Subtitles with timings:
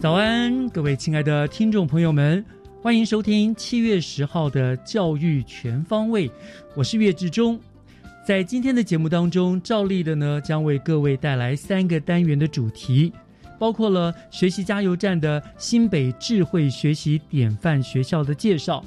[0.00, 2.44] 早安，各位亲爱的听众朋友们，
[2.80, 6.30] 欢迎收听七月十号的教育全方位，
[6.76, 7.58] 我是岳志忠。
[8.24, 13.12] 在今天的节目当中，照例的呢，将为各位带来三个单元的主题，
[13.58, 18.84] 包括了学习加油站的新北智慧学习典范学校的介绍，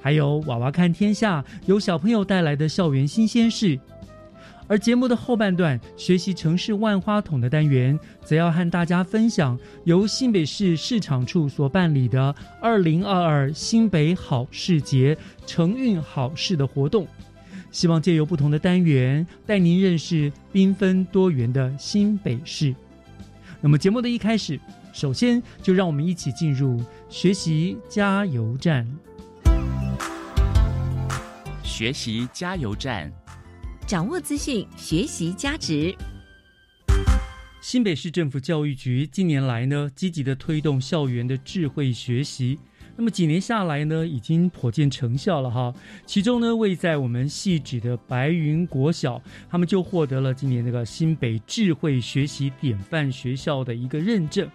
[0.00, 3.76] 还有娃娃看天下由小朋友带来的校园新鲜事。
[4.68, 17.08] 而节目的后半段，学习城市万花筒的单元，则要和大家分享由新北市市场处所办理的二零二二新北好市节承运好事的活动。
[17.70, 22.74] 希望借由不同的单元，带您认识缤纷多元的新北市。
[23.60, 24.60] 那么节目的一开始，
[24.92, 28.86] 首先就让我们一起进入学习加油站。
[31.62, 33.12] 学习加油站，
[33.88, 35.96] 掌握资讯，学习价值。
[37.62, 42.58] 新北市政府教育局近年来呢，积极的推动校园的智慧学习。
[42.98, 45.72] 那么几年下来呢，已经颇见成效了哈。
[46.04, 54.46] 其中呢，位在我们系指的白云国小，他们就获得了今年这个新北智慧学习典范学校的一个认证。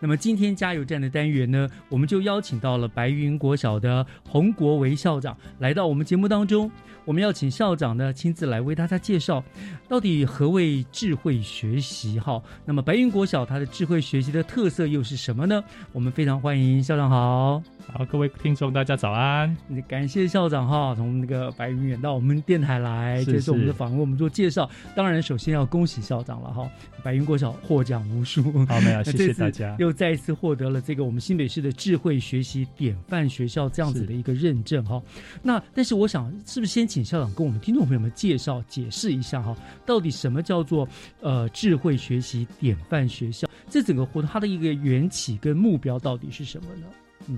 [0.00, 6.70] 那么今天加油站的单元呢，我们就邀请到了白云国小的洪国维校长来到我们节目当中。
[7.04, 9.42] 我们要请校长呢亲自来为大家介绍，
[9.88, 12.20] 到底何谓智慧学习？
[12.20, 15.62] 哈，那么白云国小它的智慧学习的特色又是什么呢？
[15.92, 17.62] 我们非常欢迎校长好。
[17.90, 19.56] 好，各位听众大家早安。
[19.88, 24.68] 感谢校长哈，从那个白云远到我们电台来接受我们的访问，我们做介绍。
[24.94, 26.70] 当然，首先要恭喜校长了哈，
[27.02, 28.42] 白云国小获奖无数。
[28.66, 29.74] 好，没有， 谢谢大家。
[29.78, 35.02] 又再一次获得了这个我们新北市的智慧学习典范学校这样子的一个认证哈。
[35.42, 39.56] 那但是我想，是不是先请校长跟我们听众朋友们介绍、解释一下哈，
[39.86, 40.86] 到底什么叫做
[41.22, 43.48] 呃智慧学习典范学校？
[43.70, 46.86] 这整个活动它的一个缘起跟目标到底是什么呢？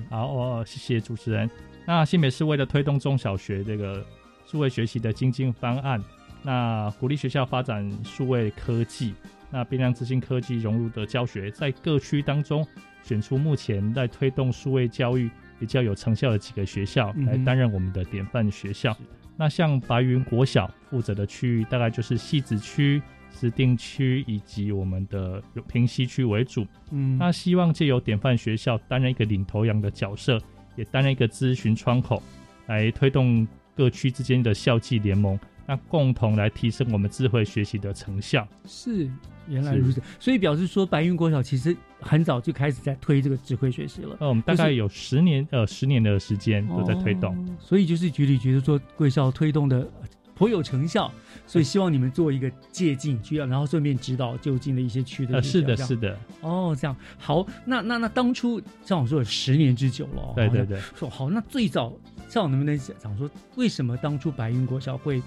[0.09, 1.49] 好，哦谢谢主持人。
[1.87, 4.05] 那新北市为了推动中小学这个
[4.47, 6.03] 数位学习的精进方案，
[6.43, 9.15] 那鼓励学校发展数位科技，
[9.51, 12.67] 那并让资讯科技融入的教学，在各区当中
[13.03, 17.13] 选出目前在推动数位教育比较有成效的几个学校。
[17.27, 18.97] 来担任我们的典范学校。
[19.37, 23.03] 那像白云国小负责的区域，大概就是戏子区、
[23.33, 26.67] 石定区以及我们的平西区为主。
[26.91, 30.41] 嗯，那希望借由典范学校担任一个领头羊的角色，
[30.77, 32.23] 也担任一个咨询窗口，
[32.67, 38.47] 来推动各区之间的校际联盟，那共同来提升我们智慧学习的成效。
[38.67, 39.11] 是
[39.49, 44.17] 原来如此，所以表示说白云国小其实很早就开始在推这个智慧学习了。
[44.21, 47.35] 那我们大概有十年呃十年的时间都在推动。
[47.35, 50.09] 哦所以就是局里觉得说贵校推动的呃
[50.41, 51.13] 颇有成效，
[51.47, 57.47] 所以希望你们做一个借鉴，去然后顺便指导就近的一些区的呃，是的，是的，哦，这样好。
[57.67, 60.81] 那那那当初像我说有十年之久了哦，对对对。
[60.97, 61.93] 说好，那最早
[62.27, 65.23] 像我能不能讲说，为什么当初白云国小会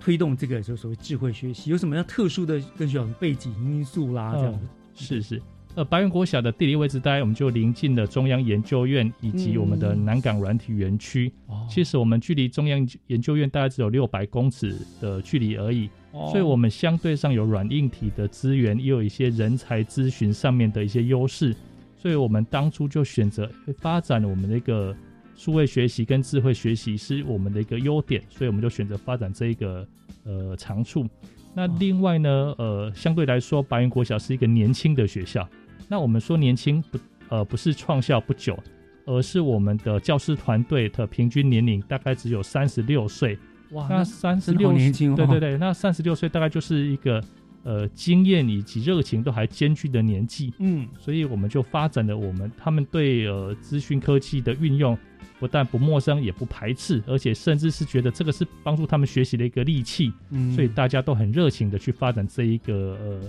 [0.00, 4.32] 推动这个就所谓智慧学习，有什么样特殊的跟学校背景因素啦？
[4.34, 4.60] 这样
[4.94, 5.42] 是是。
[5.74, 11.32] 呃，白云国小的地理位置，大概我们就临近了中央研究院以及我们的嗯南港软体园区。
[11.46, 15.88] 哦其实我们距离中央研究院大概只有六百公尺的距离而已。
[16.10, 21.56] 哦所以我们相对上有软硬体的资源，也有一些人才咨询上面的一些优势，
[21.96, 24.94] 所以我们当初就选择发展我们那个
[25.34, 29.88] 数位学习跟智慧学习是我们的一个优点，所以我们就选择发展这一个
[30.24, 31.08] 呃长处。
[31.54, 35.48] 那另外呢，呃，相对来说，白云国小是一个年轻的学校。
[35.92, 36.98] 那我们说年轻不
[37.28, 38.58] 呃不是创校不久，
[39.04, 43.38] 而是我们的教师团队的平均年龄大概只有三十六岁。
[43.72, 47.22] 哇，那三十六年轻，对对对，那三十六岁大概就是一个
[47.62, 50.54] 呃经验以及热情都还兼具的年纪。
[50.60, 54.96] 嗯，所以我们就发展了我们他们对呃资讯科技的运用。
[55.38, 63.20] 不但不陌生，也不排斥，而且甚至是觉得这个是帮助他们学习的一个利器，嗯所以大家都很热情的去发展这一个呃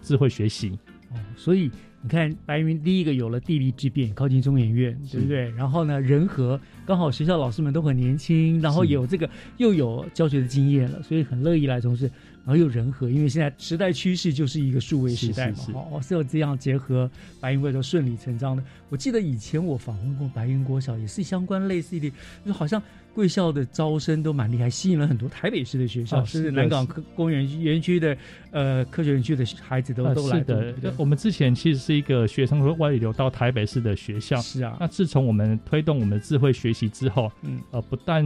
[0.00, 0.78] 智慧学习。
[1.10, 1.68] 哦，所以
[2.06, 5.50] 你看，白云第一个有了地利之便，靠近中研院，对不对？
[5.50, 12.08] 然后呢，人和刚好学校老师们都很年轻，然后是有这个又有教学的经验了，所以很乐意来从事。
[12.44, 15.56] 然后又人和，因为现在时代趋势就是一个数位时代嘛，
[15.90, 17.10] 哦，是有这样结合
[17.40, 18.62] 白云国小顺理成章的。
[18.88, 22.12] 我记得以前我访问过白云国小，也是相关类似一点，
[22.44, 22.80] 就好像
[23.16, 28.14] 贵校的招生都蛮厉害，吸引了很多台北市的学校，啊甚至是南港科公园园区的
[28.50, 34.36] 呃科学园区的孩子都、呃都来是的我们之前其实是一个学生会外流到台北市的学校。
[34.42, 38.22] 是啊，那自从我们推动我们的智慧学习之后，嗯，呃，不但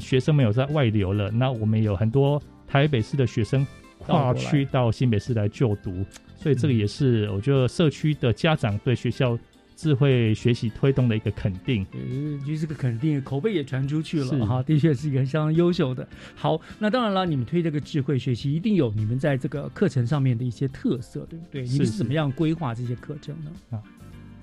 [0.00, 3.64] 学生没有在外流了，那我们也有很多台北市的学生
[3.98, 6.04] 跨区到新北市来就读，
[6.34, 9.38] 所以这个也是我觉得社区的家长对学校
[9.82, 11.84] 智慧学习推动的一个肯定。
[11.90, 16.06] 呃，就是个肯定口碑也传出去了哈，的确是一个相当优秀的。
[16.36, 21.62] 好，那当然了，你们推这个智慧学习，一定有你们在这个课程上面的一些特色，对不对？
[21.62, 23.50] 你们是是怎么样规划这些课程呢？
[23.70, 23.82] 啊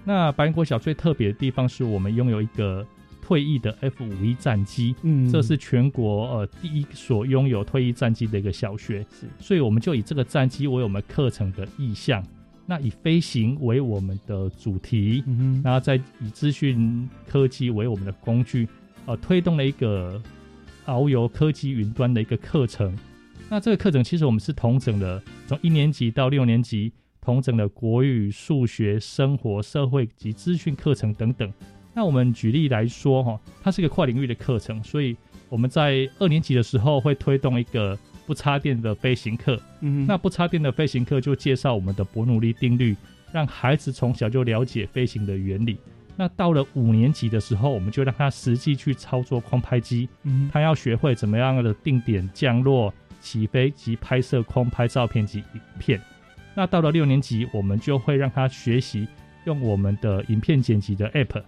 [0.03, 2.85] 那白云国小最特别的地方是我们拥有一个
[3.21, 12.25] 退役的 F 五一战机，嗯这是全国呃第一所拥有退役战机的一个小学，是所以我们就以这个战机为我们课程的意向，
[12.69, 15.23] 那以飞行为我们的主题，
[15.63, 18.67] 然后再以资讯科技为我们的工具，
[19.07, 20.21] 呃，推动了一个
[20.85, 22.95] 遨游科技云端的一个课程。
[23.49, 31.51] 那这个课程其实我们是同整了从一年级到六年级，同整了国语、数学、生活、社会及资讯课程等等。
[31.95, 35.17] 那我们举例来说，哈，它是一个跨领域的课程，所以
[35.49, 37.97] 我们在二年级的时候会推动一个
[38.29, 39.59] 不插电的飞行课。
[39.79, 42.95] 嗯，那不插电的飞行课就介绍我们的伯努利定律，
[43.31, 45.79] 让孩子从小就了解飞行的原理。
[46.15, 55.99] 那到了五年级的时候，我们就让他实际去操作空拍机，嗯他要学会怎么样的定点降落、起飞及拍摄空拍照片及影片。
[56.53, 59.07] 那到了六年级，我们就会让他学习
[59.45, 61.41] 用我们的影片剪辑的 App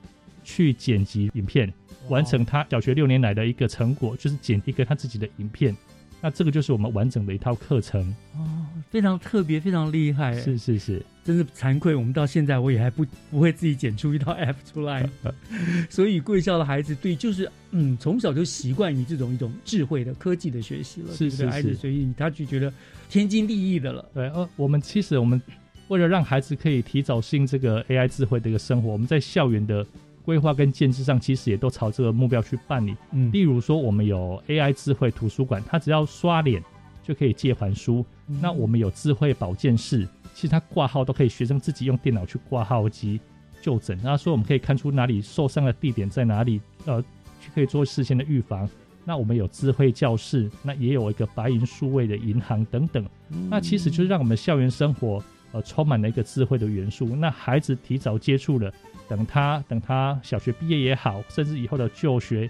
[0.44, 1.72] 去剪辑影片，
[2.10, 5.78] 完成他小学六年来的一个成果，就是剪一个他自己的影片。
[6.22, 8.02] 那这个就是我们完整的一套课程。
[8.36, 15.10] 哦，非常特别，非常厉害，是是是，真是惭愧，我们到现在我也还不不会自己剪出一套 app 出来，
[15.90, 21.38] 所以贵校的孩子对就是嗯从小就习惯于这种一种智慧的科技的学习了，是是？
[21.38, 22.72] 是孩子是所以他就觉得
[23.10, 24.06] 天经地义的了。
[24.14, 25.42] 对，呃，我们其实我们
[25.88, 29.86] 为了让孩子可以提早适应这个 AI 智慧的一个生活，我们在校园的
[30.24, 32.96] 规划跟建制上，其实也都朝这个目标去办理。
[33.12, 36.64] 嗯例如说，我们有 AI 智慧图书馆，它只要刷脸
[37.04, 38.06] 就可以借还书。
[38.26, 43.20] 那我们有智慧保健室，其实它挂号都可以学生自己用电脑去挂号机
[43.62, 44.00] 就诊。
[44.04, 47.02] 那说我们可以看出哪里受伤的地点在哪里，呃，
[47.42, 48.70] 去可以做事先的预防。
[49.04, 53.04] 那我们有智慧教室，那也有一个白银数位的银行等等。
[53.50, 57.16] 那其实就是让我们校园生活呃充满了一个智慧的元素。
[57.16, 58.72] 那孩子提早接触了，
[59.08, 62.50] 等他等他小学毕业也好，甚至以后的就学、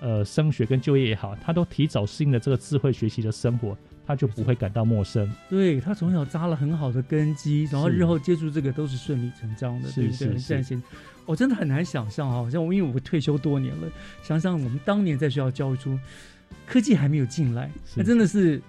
[0.00, 5.30] 呃升学跟就业也好，他都提早适应了这个智慧学习的生活，他就不会感到陌生。
[5.48, 10.62] 对他从小扎了很好的根基，然后日后接触这个都是顺理成章的，是对不对？
[10.62, 10.82] 是
[11.24, 13.88] 我真的很难想象哈，像我因为我退休多年了，
[14.24, 15.96] 想想我们当年在学校教书，
[16.66, 18.60] 科技还没有进来，那真的是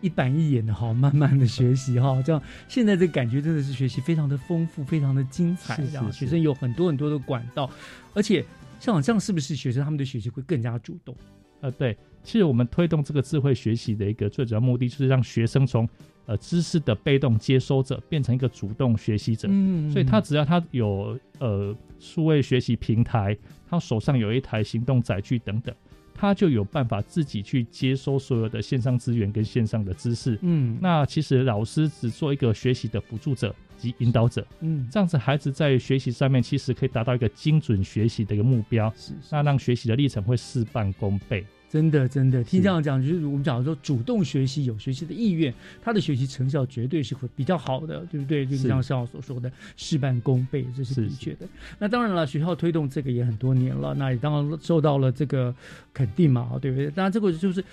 [0.00, 7.70] 一板一眼的哈，慢慢的学习哈， 这样现在这感觉真的是学习非常的丰富，非常的精彩，这样学生有很多很多的管道，
[8.14, 8.44] 而且
[8.78, 11.14] 像这样是不是学生他们的学习会更加主动？
[11.60, 15.86] 呃，对，其实我们推动这个智慧学习的一个最主要目的，就是让学生从
[16.24, 19.46] 呃知识的被动接收者变成一个主动学习者。
[19.50, 23.36] 嗯所以他只要他有呃数位学习平台，
[23.68, 25.74] 他手上有一台行动载具等等，
[26.20, 30.38] 他就有办法自己去接收所有的线上资源跟线上的知识。
[30.42, 41.46] 嗯那其实老师只做一个学习的辅助者及引导者，嗯这样子孩子在学习上面其实可以达到一个精准学习的一个目标，是是那让学习的历程会事半功倍。
[41.70, 48.44] 真的，真的，听这样讲，就是我们讲说主动学习，有学习的意愿，他的学习成效绝对是会比较好的，对不对？
[48.44, 51.46] 就是像肖所说的事半功倍，这是的确的。
[51.78, 55.54] 那当然了，学校推动这个也很多年了，那也当然受到了这个
[55.94, 56.90] 肯定嘛，对不对？
[56.90, 57.64] 当然，这个就是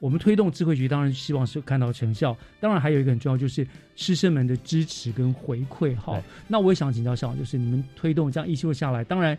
[0.00, 2.36] 我们推动智慧局，当然希望是看到成效。
[2.60, 5.96] 当然，还有一个很重要，就是师生们的支持跟回馈。
[5.96, 9.34] 好，那我也想请教校长，就是你们推动这样一修下来，当然。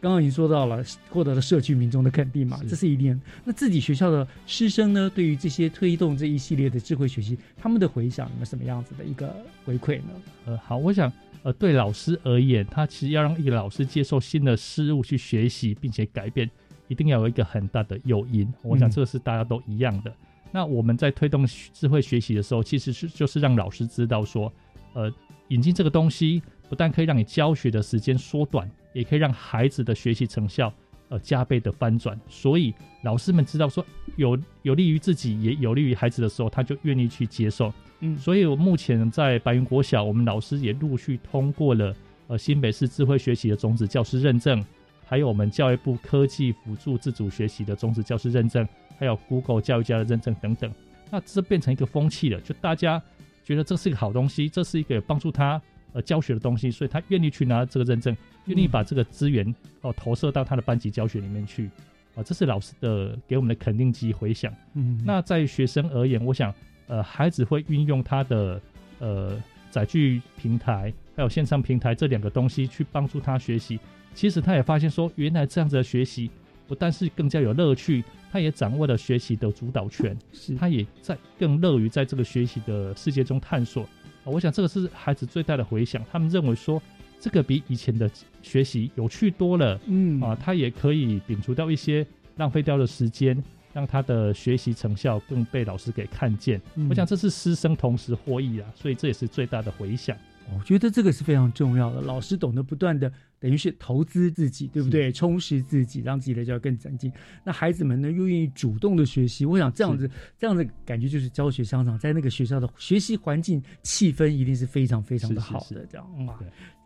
[0.00, 3.20] 刚刚已经说到了，获得了社区民众的肯定嘛，这是一定。
[3.44, 10.08] 那自己学校的师生呢，对于这些推动这一系列的智慧学习，他们的回响，有什么样子的一个回馈呢？
[10.46, 16.50] 呃，好，我想，呃，对老师而言，他其实要让一个老师接受新的事物去学习，并且改变，
[16.88, 18.50] 一定要有一个很大的诱因。
[18.62, 20.10] 我想这个是大家都一样的。
[20.50, 24.50] 那我们在推动智慧学习的时候，其实是就是让老师知道说，
[24.94, 25.12] 呃，
[25.48, 28.68] 引进这个东西，不但可以让你教学的时间缩短。
[28.92, 30.72] 也可以让孩子的学习成效
[31.08, 33.84] 呃加倍的翻转，所以老师们知道说
[34.16, 37.72] 有有利于自己也有利于孩子的时候，他就愿意去接受。
[38.00, 41.94] 嗯，所以我目前在白云国小，我们老师也陆续通过了
[42.28, 44.64] 呃新北市智慧学习的种子教师认证，
[45.04, 48.66] 还有我们教育部科技辅助自主学习的种子教师认证，
[48.98, 50.72] 还有 Google 教育家的认证等等。
[51.10, 53.02] 那这变成一个风气了，就大家
[53.44, 55.60] 觉得这是一个好东西，这是一个帮助他。
[55.92, 58.16] 呃，教学的东西，所以他愿意去拿这个认证，
[58.46, 61.68] 愿意把这个资源哦投射到他的班级教学里面去，
[62.14, 64.54] 啊，这是老师的给我们的肯定及回响。
[64.74, 66.54] 嗯，那在学生而言，我想，
[66.86, 68.60] 呃，孩子会运用他的
[69.00, 73.78] 呃载具平台还有线上平台这两个东西去帮助他学习。
[74.14, 76.30] 其实他也发现说，原来这样子的学习
[76.66, 83.88] 不但是更加有乐趣，他也掌握了学习的主导权，是他也在更乐于在这个学习的世界中探索。
[84.24, 86.80] 我想这个是孩子最大的回响，他们认为说
[87.18, 88.10] 这个比以前的
[88.42, 96.60] 学习有趣多了，嗯啊，他也可以摒除掉一些浪费掉的时间，让他的学习成效更被老师给看见。
[96.88, 100.16] 我想这是师生同时获益啊，所以这也是最大的回响。
[100.56, 103.10] 我觉得这个是非常重要的，老师懂得不断的。
[103.40, 105.10] 等于是投资自己，对不对？
[105.10, 107.10] 充实自己，让自己的教育更长进。
[107.42, 109.46] 那孩子们呢，又愿意主动的学习。
[109.46, 116.38] 我想这样子，这样的感觉就是教学相长，在那个学校的学习环境气氛一定是非常非常的好的，这样啊。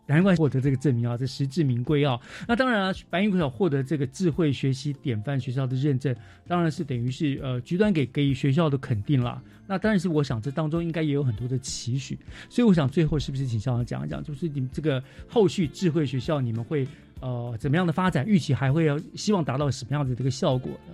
[0.07, 2.19] 难怪获得这个证明啊，这实至名归啊。
[2.47, 6.15] 那当然了，白云国小获得这个智慧学习典范学校的认证，
[6.47, 9.41] 当然是等于是呃，局端给给予学校的肯定了。
[9.67, 12.17] 那当然是我想这当中应该也有很多的期许，
[12.49, 16.87] 所以我想最后是不是请校长讲一讲，就是你们这个后续智慧学校你们会
[17.19, 18.23] 呃怎么样的发展？
[18.27, 20.93] 预期还会要希望达到什么样的这个效果呢？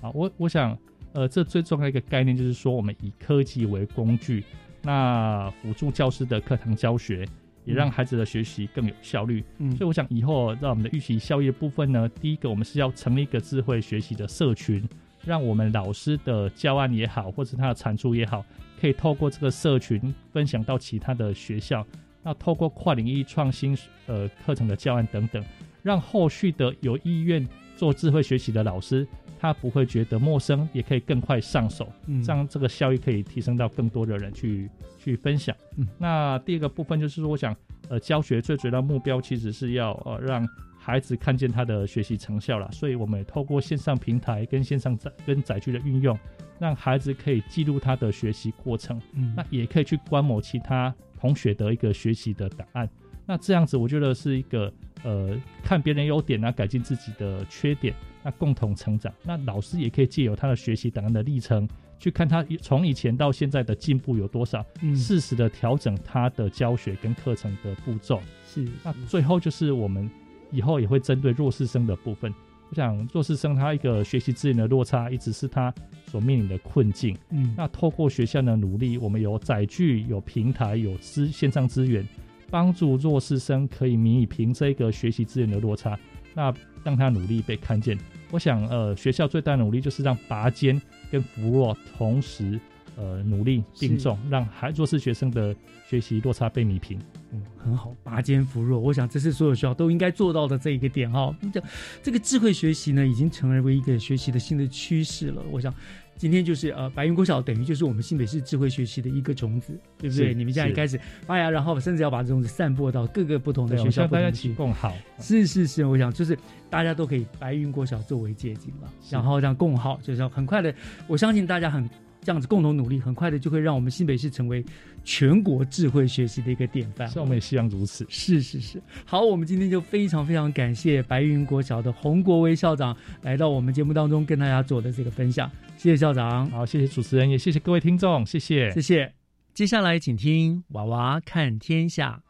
[0.00, 0.78] 啊，我我想
[1.12, 4.44] 呃，这最重要一个概念就是说，我们以科技为工具，
[4.80, 7.26] 那辅助教师的课堂教学。
[7.64, 14.86] 也让孩子的学习更有效率，嗯，所以我想以后让我们的预习效益部分呢，第一个我们是要成立一个智慧学习的社群，
[15.24, 18.44] 让我们老师的教案也好，或者他的产出也好，
[18.80, 21.86] 可以透过这个社群分享到其他的学校，
[22.22, 25.42] 那透过跨领域创新呃课程的教案等等，
[25.82, 29.06] 让后续的有意愿做智慧学习的老师。
[29.44, 31.86] 他不会觉得陌生，也可以更快上手，
[32.24, 35.54] 这样这个效益可以提升到更多的人去去分享。
[35.98, 37.54] 那第二个部分就是说，我想，
[37.90, 40.48] 呃，教学最主要的目标其实是要呃让
[40.78, 46.18] 孩子看见他的学习成效啦，所以我们也透过线上平台跟线上载跟载具的运用，
[46.58, 48.98] 让孩子可以记录他的学习过程，
[49.36, 52.88] 那也可以去观摩其他同学的一个学习的档案。
[53.26, 54.72] 那这样子，我觉得是一个
[55.02, 57.94] 呃看别人优点啊，改进自己的缺点。
[58.24, 64.64] 那共同成长，那老师也可以借由他的学习档案的历程，去看他从以前到现在的进步有多少，
[64.96, 68.20] 适时的调整他的教学跟课程的步骤。
[68.46, 70.10] 是，那最后就是我们
[70.50, 72.32] 以后也会针对弱势生的部分，
[72.70, 75.72] 我想弱势生他一个学习资源的落差，一直是他
[76.06, 77.14] 所面临的困境。
[77.28, 82.08] 嗯，那透过学校的努力，我们有载具、有平台、有资线上资源，
[82.50, 85.98] 帮助弱势生可以弥平这个学习资源的落差。
[86.34, 86.52] 那
[86.84, 87.98] 让他努力被看见。
[88.30, 92.58] 我想，呃，学校最大的努力就是让拔尖跟扶弱同时，
[92.96, 95.54] 呃，努力并重，让孩弱势学生的
[95.88, 96.98] 学习落差被弥平。
[97.32, 101.34] 嗯，很好，拔尖扶弱，我想这是所有学校都应该做到的这一个点哈。
[101.52, 101.62] 这
[102.02, 105.42] 这个智慧学习呢，已经成为一个学习的新的趋势了。
[105.50, 105.74] 我想。
[106.16, 110.32] 今天就是呃，白云国小等于就是我们新北市智慧学习的一个种子，对不对？
[110.32, 114.94] 你们现在开始发芽，然后甚至要把这种子散播到各个不同的学校，大家去共好。
[115.18, 116.38] 是是是，我想就是
[116.70, 120.74] 大家都可以白云国小作为借鉴嘛，然后让共好，就是要很快的，
[121.06, 121.88] 我相信大家很
[122.22, 124.64] 这样子共同努力，很快的就会让我们新北市成为
[125.04, 127.06] 全国智慧学习的一个典范。
[127.06, 128.06] 是我们也希望如此。
[128.08, 135.50] 是是是，好，我们今天就非常非常感谢白云国小的洪国威校长来到我们节目当中跟大家做的这个分享，
[135.84, 139.12] 谢谢校长，好，谢谢主持人，也谢谢各位听众，谢谢，谢谢。
[139.52, 142.22] 接下来请听《娃娃看天下》，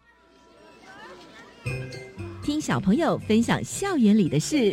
[2.42, 4.72] 听小朋友分享校园里的事。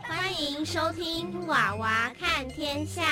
[0.00, 3.02] 欢迎收听《娃娃看天下》。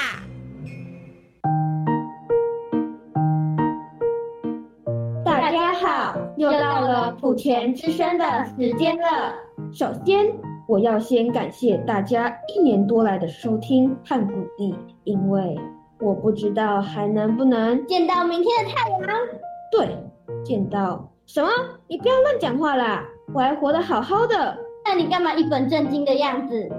[5.22, 8.24] 大家好，又到了普田之声的
[8.56, 9.34] 时间了。
[9.70, 10.24] 首先，
[10.68, 15.58] 我要先感谢大家一年多来的收听和鼓励，因为
[16.00, 19.00] 我不知道还能不能见到明天的太阳。
[19.70, 19.96] 对，
[20.44, 21.48] 见到什么？
[21.88, 23.04] 你不要乱讲话啦！
[23.34, 24.56] 我还活得好好的。
[24.84, 26.70] 那你干嘛一本正经的样子？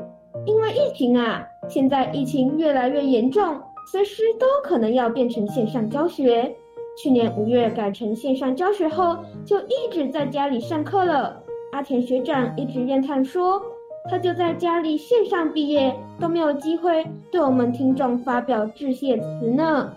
[0.46, 3.62] 因为疫情啊，现在疫情越来越严重，
[3.92, 6.56] 随时都可能要变成线上教学。
[7.02, 11.42] 去年五月改成线上教学后，就一直在家里上课了。
[11.72, 13.60] 阿田学长一直怨叹说，
[14.10, 19.94] 他就在家里线上毕业，都没有机会对我们听众发表致谢词呢。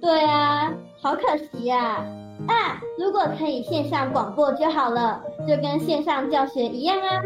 [0.00, 2.04] 对啊，好可惜呀！
[2.46, 7.22] 啊，如果可以线上广播就好了，就跟线上教学一样啊。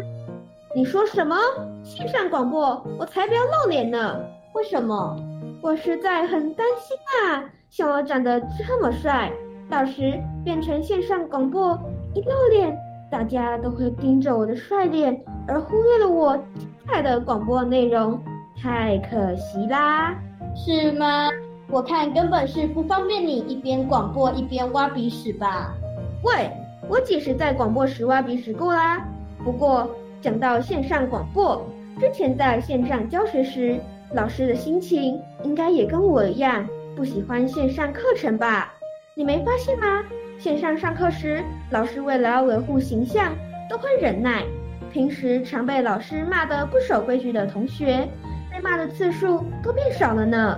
[0.75, 1.35] 你说什么？
[1.83, 2.83] 线上广播？
[2.97, 4.19] 我才不要露脸呢！
[4.53, 5.15] 为什么？
[5.61, 7.45] 我实在很担心啊！
[7.69, 9.31] 像我长得这么帅，
[9.69, 11.77] 到时变成线上广播，
[12.13, 12.75] 一露脸，
[13.13, 18.19] 大家都会盯着我的帅脸，而忽略了我精彩的广播内容，
[18.59, 20.15] 太可惜啦！
[20.55, 21.29] 是吗？
[21.69, 25.75] 我看根本是不方便你一边广播一边挖鼻屎吧？
[26.23, 26.49] 喂，
[26.89, 29.07] 我几时在广播时挖鼻屎过啦？
[29.45, 29.87] 不过
[30.19, 31.63] 讲到线上广播，
[31.99, 33.79] 之前在线上教学时，
[34.15, 36.67] 老师的心情应该也跟我一样。
[36.95, 38.73] 不喜欢线上课程吧？
[39.13, 40.03] 你没发现吗？
[40.39, 43.33] 线上上课时，老师为了要维护形象，
[43.69, 44.43] 都会忍耐。
[44.91, 48.07] 平时常被老师骂得不守规矩的同学，
[48.51, 50.57] 被骂的次数都变少了呢。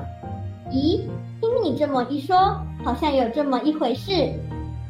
[0.72, 1.01] 咦，
[1.39, 4.12] 听你这么一说，好像有这么一回事。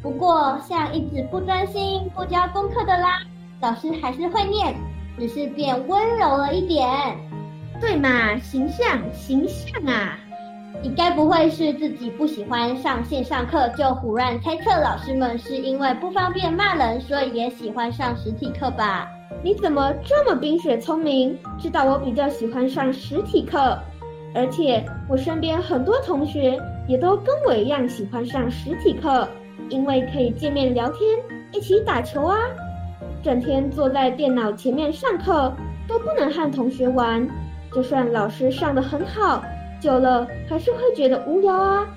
[0.01, 3.21] 不过，像一直不专心、不交功课的啦，
[3.59, 4.73] 老师还是会念，
[5.19, 6.87] 只是变温柔了一点。
[7.81, 10.17] 对嘛，形象，形象啊！
[10.83, 19.07] 你该不会是自己不喜欢上线上课，就胡乱猜测老师们是因为不方便骂人，所以也喜欢上实体课吧？
[19.43, 23.77] 你怎么这么冰雪聪明，知道我比较喜欢上实体课？
[24.35, 29.27] 而且我身边很多同学也都跟我一样喜欢上实体课，
[29.69, 31.17] 因为可以见面聊天，
[31.51, 32.37] 一起打球啊。
[33.23, 35.51] 整天坐在电脑前面上课，
[35.87, 37.27] 都不能和同学玩，
[37.73, 39.41] 就算老师上的很好。
[39.85, 41.87] 久了还是会觉得无聊啊！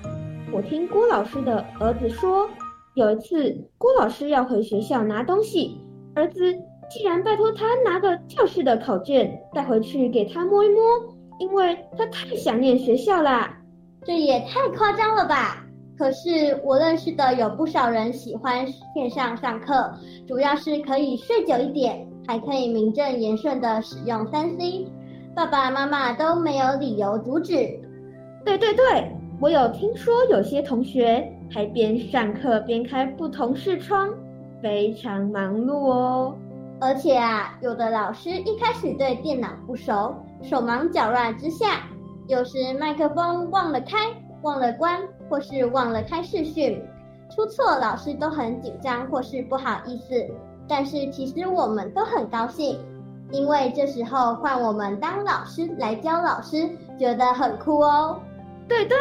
[0.53, 2.47] 我听郭老师的儿子说，
[2.93, 5.75] 有一次郭老师要回学校拿东西，
[6.13, 6.53] 儿子
[6.87, 10.79] 竟然拜托他拿个教室的考卷带回去给他摸一摸，
[11.39, 13.57] 因为他太想念学校啦。
[14.05, 15.65] 这也太夸张了吧！
[15.97, 19.91] 可是我认识的有不少人喜欢线上上课，
[20.27, 24.85] 主要是可以睡久一点，还可以名正言顺的使用三 C。
[25.39, 27.53] 爸爸妈妈都没有理由阻止。
[28.43, 34.09] 对对对，我有听说有些同学还边上课边开不同视窗，
[34.61, 36.35] 非常忙碌哦。
[36.81, 41.83] 而且啊，有的老师一开始对电脑不熟，手忙脚乱之下，
[42.27, 43.97] 有时麦克风忘了开、
[44.41, 46.81] 忘了关，或是忘了开视讯，
[47.33, 50.25] 出错老师都很紧张或是不好意思。
[50.67, 52.77] 但是其实我们都很高兴。
[53.31, 58.19] 因为这时候换我们当老师来教老师，觉得很酷哦。
[58.67, 58.97] 对对，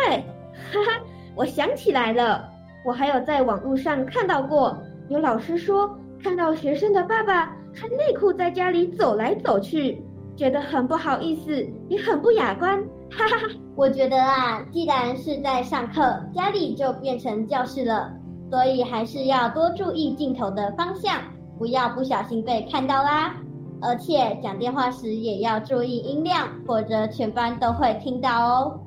[0.72, 1.00] 哈哈，
[1.34, 2.48] 我想起来了，
[2.84, 4.76] 我还有在网络上看到过，
[5.08, 5.90] 有老师说
[6.22, 10.02] 看到学生的爸爸穿内裤在家里走来走去，
[10.36, 12.78] 觉得很不好意思，也很不雅观。
[13.10, 16.02] 哈哈哈，我觉得啊，既然是在上课，
[16.34, 18.12] 家里就变成教室了，
[18.50, 21.22] 所以还是要多注意镜头的方向，
[21.58, 23.34] 不要不小心被看到啦。
[23.80, 28.80] 而且讲电话时也要注意音量，否则全班都会听到哦。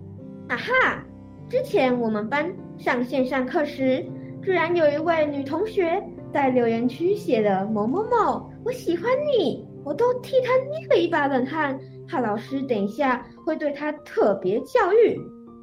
[0.50, 1.04] 啊哈！
[1.50, 4.06] 之前我们班上线上课时，
[4.44, 6.02] 居然有一位女同学
[6.34, 15.20] 在留言区写了某某某，我喜欢你，我都替她捏了一把冷汗，怕老师等一下会对她特别教育。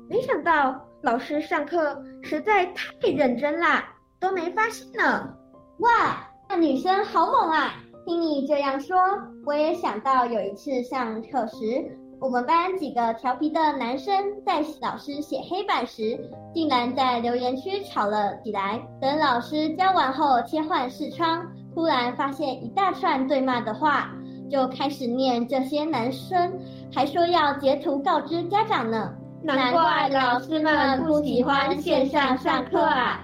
[0.09, 5.35] 没想到老师上课实在太认真啦，都没发现呢。
[5.79, 7.75] 哇，那女生好猛啊！
[8.09, 8.97] 听你这样说，
[9.45, 14.15] 我也想到有一次上课时，我们班几个调皮的男生
[14.47, 16.19] 在老师写黑板时，
[16.55, 18.81] 竟然在留言区吵了起来。
[18.99, 24.11] 等老师教完后，切换视窗，突然发现一大串对骂的话，
[24.51, 26.59] 就开始念这些男生，
[26.91, 29.13] 还说要截图告知家长呢。
[29.43, 33.21] 难怪老师们不喜欢线上上课啊！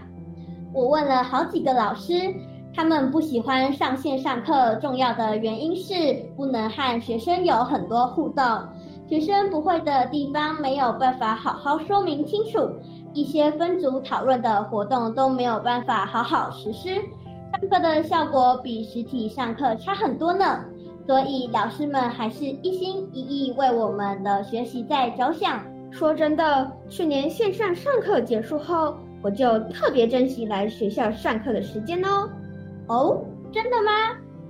[0.74, 2.12] 我问了好几个老师，
[2.76, 5.94] 他们不喜欢上线上课，重要的原因是
[6.36, 8.44] 不能和学生有很多互动。
[9.08, 12.68] 学生不会的地方没有办法好好说明清楚，
[13.12, 16.94] 一些分组讨论的活动都没有办法好好实施，
[17.52, 20.64] 上课的效果比实体上课差很多呢。
[21.06, 25.62] 所以老师们还是一心一意为我们的学习在着想。
[25.92, 32.28] 说真的，去年线上上课结束后，我就特别珍惜来学校上课的时间哦。
[32.88, 33.90] 哦，真的吗？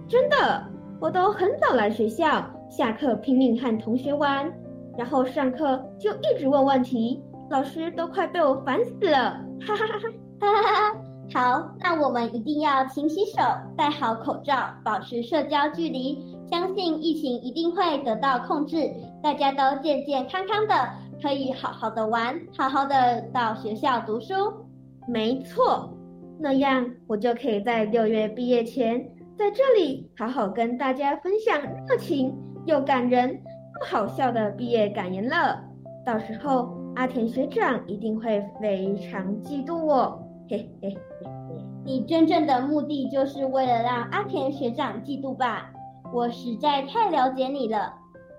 [0.08, 0.64] 真的，
[1.00, 2.44] 我都很早来学校。
[2.70, 4.52] 下课拼命和同学玩，
[4.98, 9.98] 然后上课就一直问问题，老师都快被我烦死了，哈哈哈
[10.40, 11.00] 哈哈哈！
[11.32, 13.40] 好，那我们一定要勤洗手，
[13.76, 18.90] 戴好口罩，保持社交距离，相信疫情一定会得到控制，
[19.22, 20.74] 大家都健健康康的，
[21.22, 24.34] 可以好好的玩，好好的到学校读书。
[25.06, 25.88] 没错，
[26.38, 28.98] 那样我就可以在六月毕业前，
[29.38, 32.34] 在这里好好跟大家分享热情。
[32.66, 35.62] 又感人又好笑的毕业感言了，
[36.06, 40.18] 到时候阿田学长一定会非常嫉妒我，
[40.48, 41.64] 嘿嘿嘿嘿。
[41.84, 45.70] 你真正的目的就是为了让阿田学长嫉妒吧？
[46.10, 47.92] 我实在太了解你了。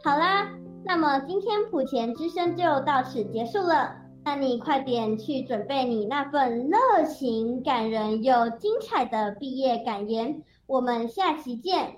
[0.03, 0.49] 好啦，
[0.83, 11.97] 那么今天普前之声就到此结束了，那你快点去准备你那份热情、感人又精彩的毕业感言，我们下期见。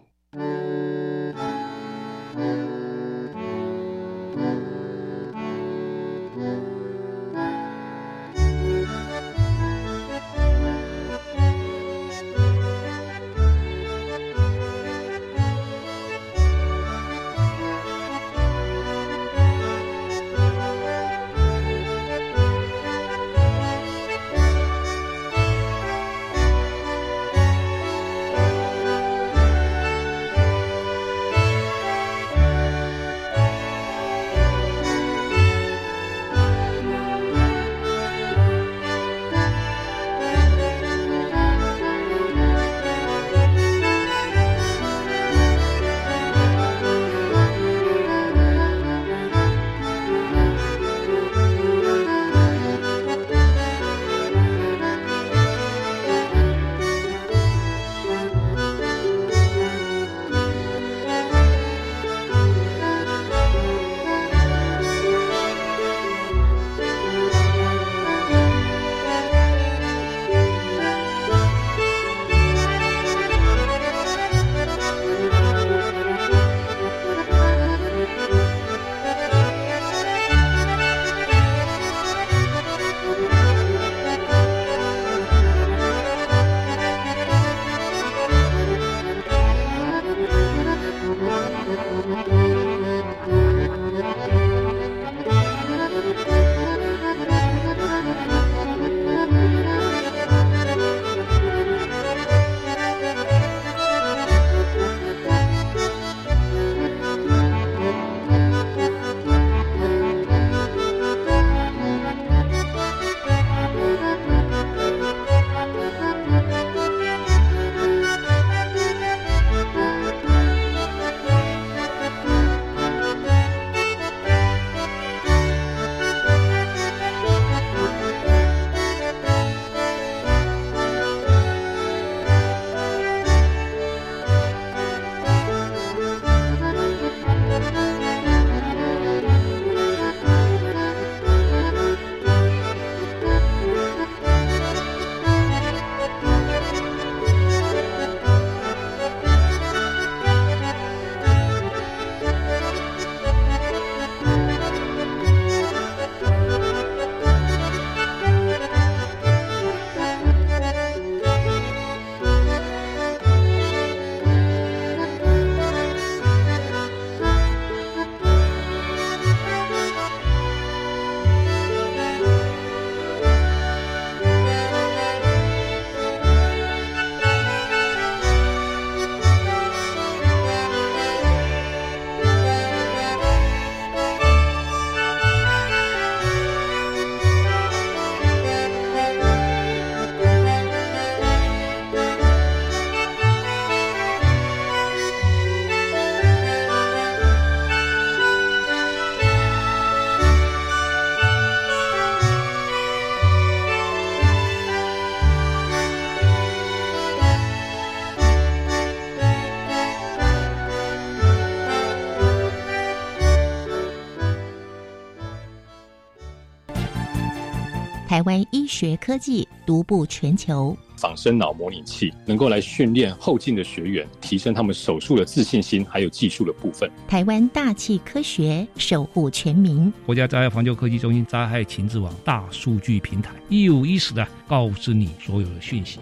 [218.27, 220.77] 湾医学科技独步全球。
[220.97, 226.89] 仿生脑模拟器能够来训练后进的学员，提升他们手术的自信心，还有技术的部分。
[227.07, 229.93] 台湾大气科学守护全民。
[230.07, 235.99] 国家灾害防救科技中心灾害情报网大数据平台，一五一十的告知你所有的讯息。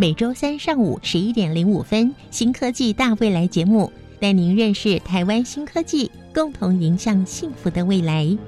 [0.00, 8.38] 每周三上午十一点零五分，新科技大未来节目带您认识台湾新科技，共同迎向幸福的未来。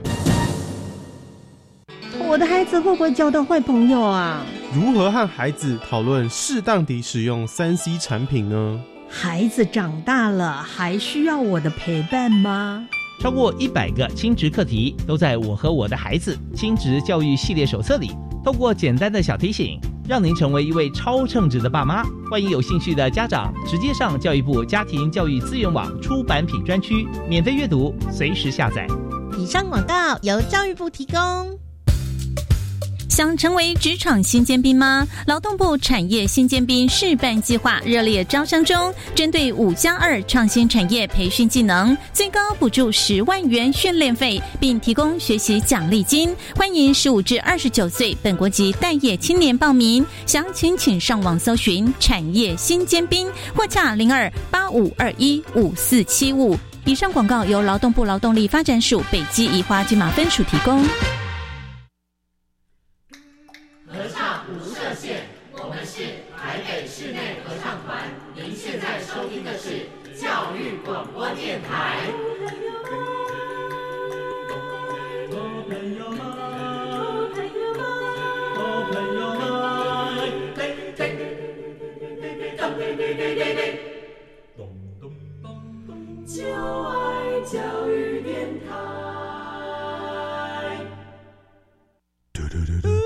[2.30, 4.46] 我的孩子会不会交到坏朋友啊？
[4.72, 8.80] 如何和孩子讨论适当地使用三 C 产品呢？
[9.08, 12.86] 孩子长大了还需要我的陪伴吗？
[13.18, 18.12] 超过一百个亲职课题都在我和我的孩子亲职教育系列手册里，
[18.44, 22.04] 透过简单的小提醒，让您成为一位超称职的爸妈。
[22.30, 28.86] 欢迎有兴趣的家长直接上教育部家庭教育资源网出版品专区免费阅读，随时下载。
[29.36, 31.58] 以上广告由教育部提供。
[33.20, 35.06] 想成为职场新尖兵吗？
[35.26, 46.34] 劳动部产业新尖兵示范计划热烈招商中，针对五加二创新产业培训技能，最高补助十万元训练费，并提供学习奖励金。
[46.56, 56.58] 欢迎十五至二十九岁本国籍待业青年报名，详情请上网搜寻产业新尖兵，或洽零二八五二一五四七五。
[56.86, 60.82] 以上广告由劳动部劳动力发展署北基宜花金马分署提供。
[86.40, 86.46] 就
[86.84, 88.32] 爱教育电
[88.66, 88.72] 台。
[92.32, 93.00] 嘟嘟嘟嘟。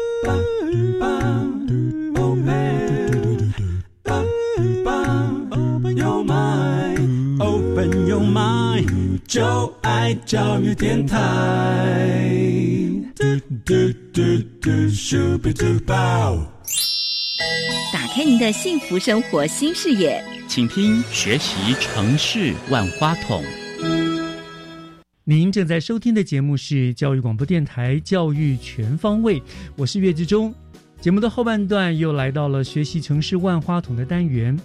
[9.34, 11.16] 就爱教育电台。
[17.92, 23.42] 打开您的幸福生活新视野，请听学习城市万花筒。
[25.24, 29.40] 您正在收听的节目是教育广播电台《教育全方位》，
[29.74, 30.54] 我是岳志忠。
[31.00, 34.56] 节目的后半段又来到了学习城市万花筒的单元。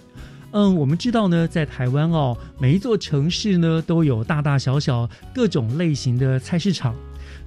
[0.52, 6.94] 嗯，我们知道呢，在台湾哦，每一座城市呢都有大大小小各种类型的菜市场，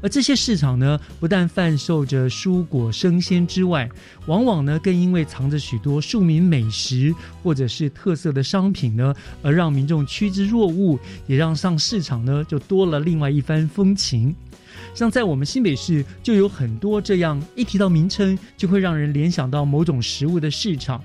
[0.03, 3.89] 而这些市场呢，不但贩售着蔬果生鲜之外，
[4.25, 14.35] 往往呢更因为藏着许多庶民美食或者是特色的商品呢，而让民众趋之若鹜，也让上市场呢就多了另外一番风情。
[14.93, 21.01] 像在我们新北市就有很多这样一提到名称就会让人联想到某种食物的市场。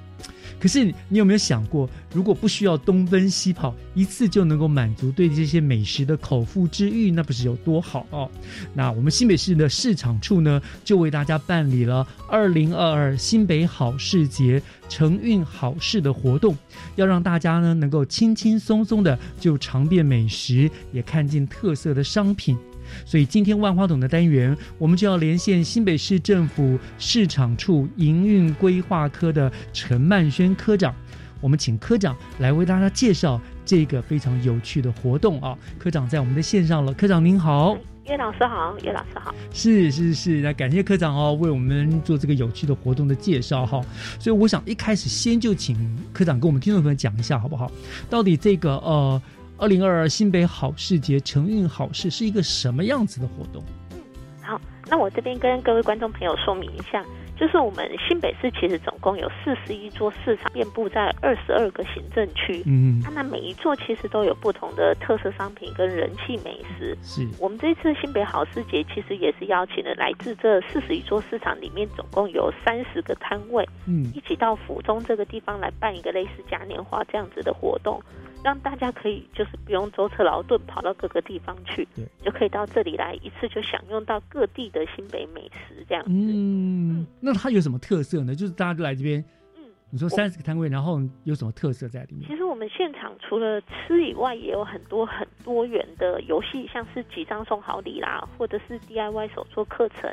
[0.61, 8.31] 可是你有没有想过，如果不需要东奔西跑，一次就能够满足对这些美食的口腹之欲，那不是有多好哦？
[8.75, 16.57] 那我们新北市的市场处呢，就为大家办理了二零二二新北好市节承运好事的活动，
[16.97, 22.57] 要让大家呢能够轻轻松松的就尝遍美食，也看尽特色的商品。
[23.05, 30.94] 所以今天万花筒的单元，我们就要连线新北市政府市场处营运规划科的陈曼轩科长，
[31.40, 35.57] 我们请科长来为大家介绍这个非常有趣的活动啊！
[35.79, 43.81] 科长在我们的线上了，科长您好，岳老师好，岳老师好，是是是，那感谢科长哦，为我们做这个有趣的活动的介绍哈。
[44.18, 45.77] 所以我想一开始先就请
[46.12, 47.70] 科长跟我们听众朋友讲一下好不好？
[48.09, 49.20] 到底这个呃。
[49.59, 53.61] 二零二二新北好事节承运好事是一个什么样子的活动？
[53.92, 53.99] 嗯，
[54.40, 57.05] 好，那我这边跟各位观众朋友说明一下，
[57.37, 62.62] 就是我们新北市其实总共有四十一座市场，遍布在二十二个行政区。
[62.66, 66.97] 嗯，那每一座其实都有不同的特色商品跟人气美食。
[67.03, 78.01] 是我们这次新北好事节其实也是邀请了来自这四十一座市场里面总共有三十个摊位，嗯，一起到府中这个地方来办一个类似嘉年华这样子的活动。
[78.44, 86.11] 让大家可以就是不用舟车劳顿跑到各个地方去，对，就可以到这里来一次就享用到各地的新北美食这样子。
[86.12, 88.35] 嗯，那它有什么特色呢？
[88.35, 89.22] 就是大家都来这边，
[89.57, 92.29] 嗯，你说三十个摊位，然后有什么特色在里面？
[92.29, 100.09] 其实我们现场除了吃以外，也有很多很多元的游戏，像是几张送好礼啦，或者是 DIY 手作课程，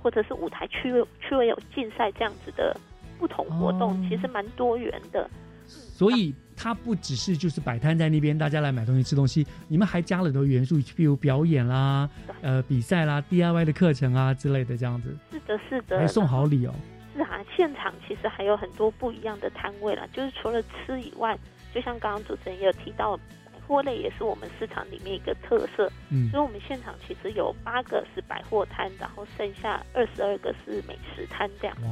[0.00, 2.78] 或者是舞台趣味趣味有竞赛这样子的
[3.18, 5.28] 不同活动，其实蛮多元的。
[5.66, 12.08] 所以它不只是就是摆摊在那边，大家来买东西吃东西，你们还加了很多元素，譬如表演啦、
[12.42, 15.16] 呃比赛啦、DIY 的课程啊之类的这样子。
[15.30, 15.98] 是的，是的。
[15.98, 16.74] 还送好礼哦。
[17.16, 21.38] 是啊，现场其实还有很多不一样的摊位啦，就是除了吃以外，
[21.74, 23.18] 就像刚刚主持人也有提到。
[23.66, 31.88] 货类也是我们市场里面一个特色，嗯，所以我们现场其实有八个是百货摊，然后剩下二十二个是美食摊，这样哇，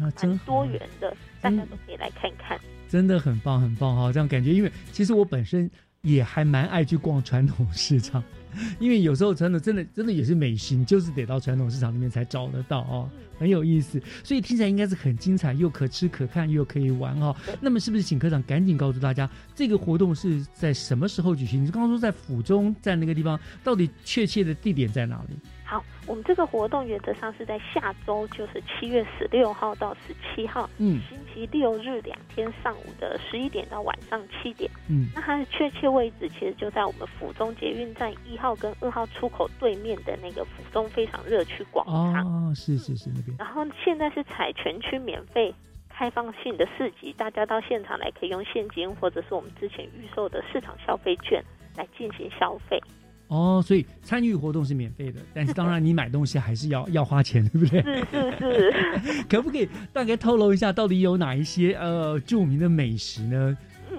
[0.00, 5.70] 那真多元的，大家都可以来看看，真的很棒很棒哈，这样感觉，因为其实我本身
[6.02, 8.22] 也还蛮爱去逛传统市场。
[8.80, 14.00] 因为有时候传统真的真的也是美食，你就是得到传统市场里面才找得到哦，很有意思。
[14.24, 17.36] 所以听起来应该是很精彩，又可吃可看，又可以玩哦。
[17.60, 21.62] 那么是不是请科长赶紧告诉大家，这个活动是在什么时候举行？
[21.62, 25.36] 你刚刚说在府中，在那个地方，到底确切的地点在哪里？
[25.68, 43.36] 好，我们这个活动原则上是在下周，就是七月十六号到十七号，嗯，星期六日两天上午的十一点到晚上七点，嗯，那它的确切位置其实就在我们府中捷运站一号跟二号出口对面的那个府中非常热区广场，哦，是是是那边。
[43.36, 45.52] 然后现在是采全区免费
[45.88, 51.42] 开放性的市集，大家到现场来可以用现金或者是我们之前预售的市场消费券
[51.76, 52.80] 来进行消费。
[53.28, 57.82] 哦，所以参与活动是免费的，但是当然你买东西还是要要花钱，对不对？
[57.82, 58.04] 是
[58.38, 59.22] 是是。
[59.28, 63.56] 可不可以大概透露一下，到底有哪一些呃著名的美食呢？
[63.90, 63.98] 嗯，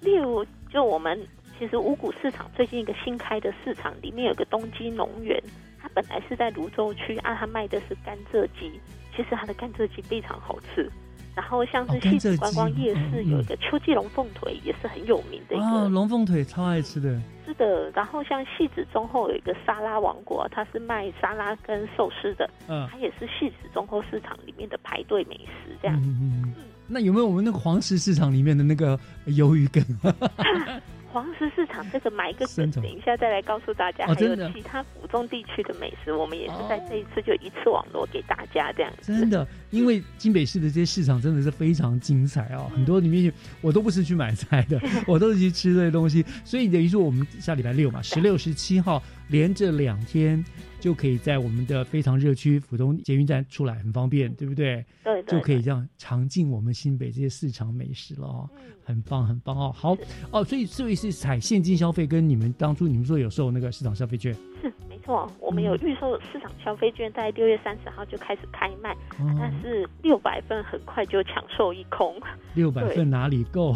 [0.00, 1.18] 例如就我们
[1.58, 5.38] 其实五谷市场最近一个新开的市场，里面有个东基农园，
[5.78, 8.80] 它本来是在泸州区，啊，它卖的是甘蔗鸡，
[9.14, 10.90] 其实它的甘蔗鸡非常好吃。
[11.34, 17.20] 然后像是西子观光夜市有一个秋季龙凤腿，也是很有名的一个龙凤腿，超爱吃的。
[17.44, 25.96] 是的，然后像戏子中后有一个沙拉王国，它是卖沙拉跟寿司的，嗯，它也是戏子中后市场里面的排队美食，这样。
[26.02, 26.54] 嗯嗯。
[26.86, 29.82] 那有没有我们那个黄石市场里面的那个鱿鱼羹？
[31.12, 34.06] 黄石市场这个买一个梗，等一下再来告诉大家。
[34.06, 38.90] 还有其他府中地区的美食，我们也是在这一次就一次网络给大家这样。
[39.02, 46.24] 真的，因为金北市的这些市场真的是非常精彩哦，很多里面我都不是去买菜的， 我都是去吃这些东西。
[46.44, 50.42] 所以等于说，我们下礼拜六嘛，十六、十七号连着两天。
[50.82, 54.84] 就可以在我们的非常热区浦东捷运站出来，很方便，对不对？
[55.04, 58.50] 对，就可以这样尝尽我们新北这些市场美食了哦，
[58.84, 59.72] 很棒，很棒哦。
[59.74, 59.96] 好
[60.30, 64.32] 哦，所以这位是采现金消费，跟你们当初你们说有售那个市场消费券。
[64.60, 64.98] 是没。
[65.04, 68.96] 错，我们有预售市场消费券，在六月三十号就开始开卖，
[69.36, 72.14] 但是六百份很快就抢售一空。
[72.54, 73.74] 六百份哪里够？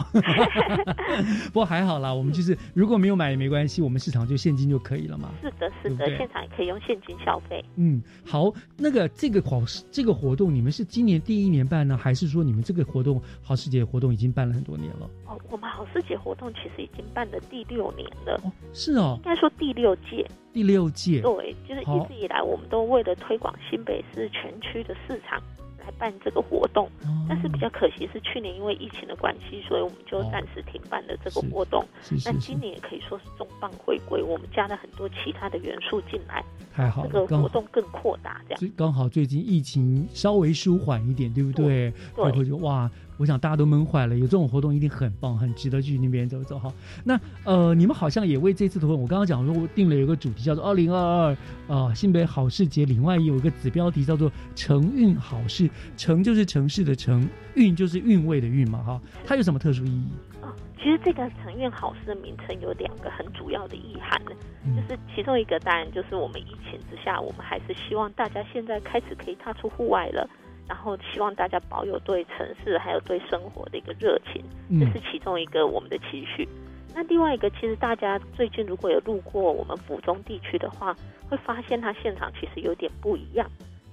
[1.53, 5.31] 不过还好啦，我们就是如果没有买也没关系，我们市场就现金就可以了嘛。
[5.43, 7.65] 是的，是的，现场也可以用现金消费。
[7.75, 14.96] 嗯，好，那个这个好这个活动，你们是今年第一年办呢，还是说你们这个活动好世界活动已经办了很多年了？
[15.27, 18.41] 哦，我们好事节活动其实已经办了第六年了。
[18.45, 20.27] 哦，是哦，应该说第六届。
[20.53, 25.39] 第六届，对，就是一直以来，我们都为了推广新北市全区的市场
[25.81, 26.89] 来办这个活动。
[27.29, 31.85] 但是比较可惜是，去年因为疫情的关系，所以我们就暂时停办了这个活动。
[32.25, 38.73] 那今年也可以说是重磅回归，我们加了很多其他的元素进来，太好，这个活动更扩大，这样。
[38.77, 41.93] 刚好最近疫情稍微舒缓一点，对不对？
[42.15, 42.91] 对，就哇。
[43.17, 46.73] 我想大家都闷坏了，有这种活动一定很棒，很值得去那边走走哈。
[47.05, 51.37] 那呃，你们好像也为这次活动，我刚刚讲说定了有个主题叫做“二零二二
[51.75, 59.01] 啊新北好事节”，另外有一个子标题叫做“城运好事”，城就是城市的城，运就是韵味的韵嘛哈。
[59.25, 60.11] 它有什么特殊意义？
[60.43, 64.33] 哦，其实这个“城运好事”的名称有两个很主要的意涵呢，
[64.77, 70.29] 就是其中一个当然就是我们疫情之下，我们还是希望大家现在开始可以踏出户外了。
[70.69, 74.43] 然后希望大家保有对城市还有对生活的一个热情，
[74.81, 76.49] 这是其中一个我们的期许。
[76.95, 80.97] 那另外一个，其实大家最近如果有路过我们府中地区的话，
[81.29, 83.47] 会发现它现场其实有点不一样。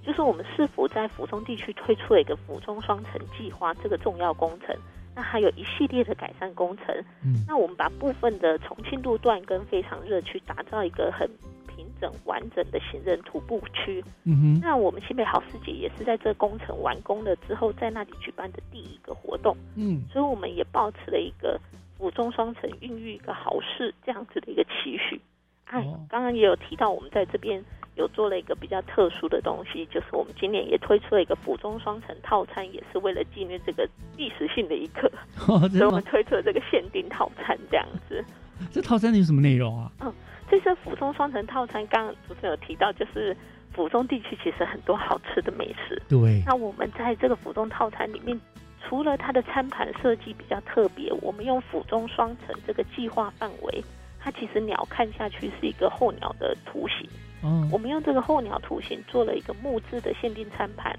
[0.06, 4.76] 就是我们市府在府中地区推出了一个府中双城计划这个重要工程，
[5.16, 6.88] 那还有一系列的改善工程。
[7.24, 11.30] 嗯，那我们把部分的重庆路段跟非常热区打造一个很。
[12.04, 21.60] 平整完整的行人徒步区，嗯哼，那我们新北好事节也是在这工程完工了之后，在那里举办的第一个活动，嗯，所以我们也保持了一个
[21.98, 25.20] 府中双城孕育一个好事这样子的一个期许。
[25.66, 27.64] 啊，刚刚也有提到，我们在这边
[27.96, 33.88] 有做了一个比较特殊的东西，就是我们今年也推出了一个府中双城套餐，也是为了纪念这个
[34.18, 38.24] 历史性的一刻，所以我们推出了这个限定套餐这样子。
[38.72, 39.92] 这套餐有什么内容啊？
[40.02, 40.14] 嗯。
[40.64, 43.36] 这府中双城套餐，刚刚主持人有提到，就是
[43.74, 46.02] 府中地区其实很多好吃的美食。
[46.08, 46.42] 对。
[46.46, 48.40] 那我们在这个府中套餐里面
[48.82, 53.84] 除了它的餐盘设计比较特别，我们用府中双层这个计划范围，
[54.20, 57.10] 它其实鸟看下去是一个候鸟的图形。
[57.44, 60.98] 嗯，我们用这个候鸟图形做了一个木质的限定餐盘，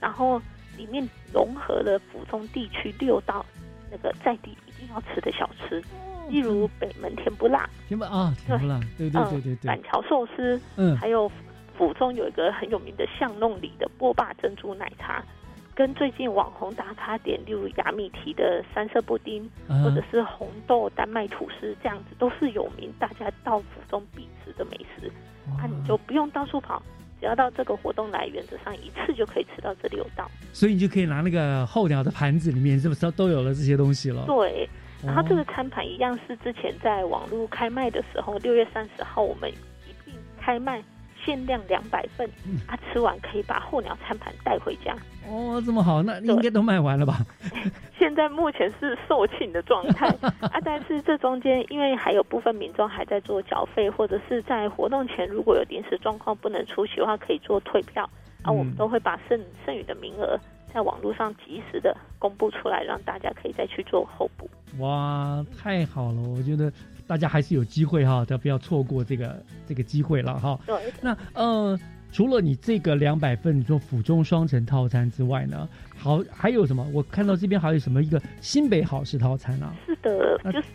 [0.00, 0.40] 然后
[0.76, 3.44] 里面融合了府中地区六道
[3.90, 5.82] 那个在地一定要吃的小吃，
[6.30, 11.30] 例如北门甜不辣，甜不啊，甜不辣，对对对对对，板桥寿司，嗯，还有
[11.76, 15.24] 府中有一个很有名的巷弄里的波霸珍珠奶茶。
[15.72, 25.10] 跟最近网红打卡点，例如雅米提的三色布丁，或者是红豆丹麦吐司，这样子都是有名，大家到府中必吃的美食。
[25.56, 26.82] 那你就不用到处跑，
[27.18, 30.30] 只要到这个活动来，原则上一次就可以吃到这六道。
[30.52, 34.26] 所以你就可以拿那个候鸟的盘子里面，是不是都有了这些东西了？
[34.26, 34.68] 对。
[35.04, 40.82] 然后这个餐盘一样是之前在网络开卖的时候，六月三十号我们一并开卖。
[41.22, 42.26] 限量两百份，
[42.66, 44.96] 啊，吃完可以把候鸟餐盘带回家。
[45.28, 47.18] 哦，这么好，那应该都卖完了吧？
[47.98, 50.06] 现在目前是售罄的状态
[50.40, 58.08] 啊，但是这中间因为还有部分民众还在做缴费，或者是在活动前如果有临时状况不能出席的话，可以做退票
[58.42, 60.40] 啊，我们都会把剩剩余的名额
[60.72, 64.48] 在网络上及时的公布出来，让大家可以再去做候补。
[64.78, 66.72] 哇，太好了，我觉得。
[67.06, 70.56] 大家还是有机会哈，都不要错过这个这个机会了哈。
[70.64, 70.76] 对。
[71.02, 71.76] 那呃，
[72.12, 75.68] 除了你这个两百份你说府中双层套餐之外呢，
[75.98, 76.88] 好还有什么？
[76.94, 79.74] 我看到这边还有什么一个新北好事套餐啊？
[79.84, 80.68] 是的，就是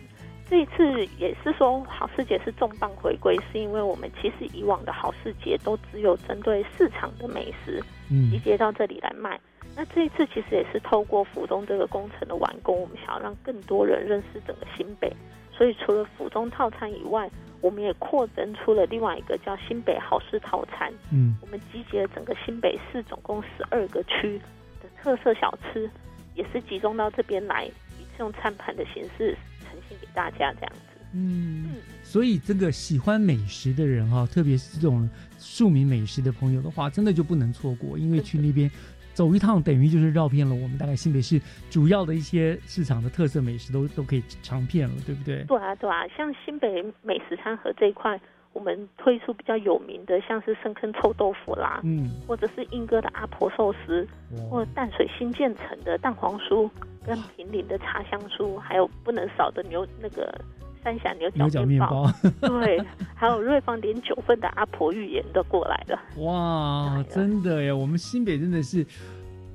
[0.50, 7.82] 这一次也是说好事节是重磅回归，是因为我们其实以往的好事节都只有针对市场的美食
[8.30, 9.40] 集结到这里来卖。
[9.74, 15.12] 那这一次其实也是透过府中这个工程的完工，我们想要让更多人认识整个新北。
[15.52, 17.30] 所以除了府中套餐以外，
[17.62, 20.92] 我们也扩增出了另外一个叫新北好事套餐。
[21.10, 24.38] 嗯，我们集结了整个新北市总共十二个区
[24.82, 25.90] 的特色小吃，
[26.34, 30.80] 也是集中到这边来，一次用餐盘的形式呈现给大家，这样子。
[31.12, 35.08] 嗯，所以这个喜欢美食的人哈，特别是这种
[35.38, 38.70] 庶民美食的朋友的话，真的就不能错过，因为去那边。
[39.16, 41.40] 走一趟等于就是绕遍了我们大概新北市
[41.70, 45.42] 主要的一些市场的特色美食都都可以尝遍了，对不对？
[45.44, 48.20] 对啊，对啊，像新北美食餐盒这一块，
[48.52, 54.06] 我们推出比较有名的，像是深坑臭豆腐啦，嗯，或者是英哥的阿婆寿司，
[54.50, 56.68] 或淡水新建成的蛋黄酥，
[57.06, 60.38] 跟平林的茶香酥，还有不能少的牛那个。
[60.86, 62.08] 三峡牛角面包，
[62.40, 62.80] 对，
[63.12, 66.00] 还有瑞芳点九份的阿婆预言都过来了。
[66.22, 68.86] 哇，真的耶，我们新北真的是。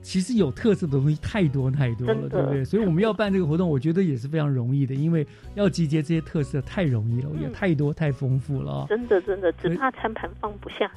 [0.01, 2.63] 其实有特色的东西太多太多了，对不对？
[2.65, 5.25] 所以我们要办这个活动，我觉得也是非常容易的，因为
[5.55, 8.85] 要集结这些特色太容易了，也太多太丰富了。
[8.89, 10.91] 真的真的，只怕餐盘放不下。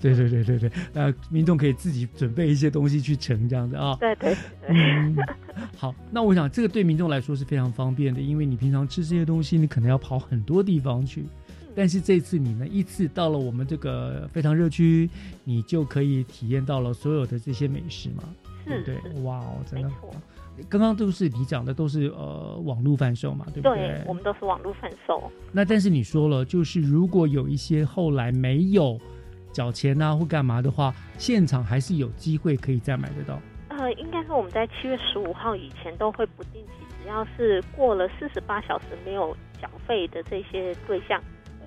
[0.00, 3.96] 对对对对对，那，民众可以自己准备一些东西去盛，这样子啊。
[4.00, 4.34] 对对
[4.66, 5.24] 对。
[5.76, 11.26] 好，那我想这个对民众来说是非常方便的，因为你平常吃这些东西，你可能要跑很多地方去。
[11.76, 15.08] 但是这次你呢，一次到了我们这个非常热区，
[15.44, 18.22] 你就可以体验到了所有的这些美食嘛，
[18.64, 19.22] 对不对？
[19.22, 19.90] 哇哦，真的，
[20.70, 23.76] 刚刚都是你讲的，都是呃网络贩售嘛，对不对？
[23.76, 25.30] 对，我们都是网络贩售。
[25.52, 28.98] 那但是你说了，就是如果有一些后来没有
[29.52, 33.38] 缴钱啊或干嘛的话，现场还是有机会可以再买得到。
[33.68, 36.70] 呃，应该是我们在七月十五号以前都会不定期，
[37.02, 41.22] 只要是过了四十八小时没有缴费的这些对象。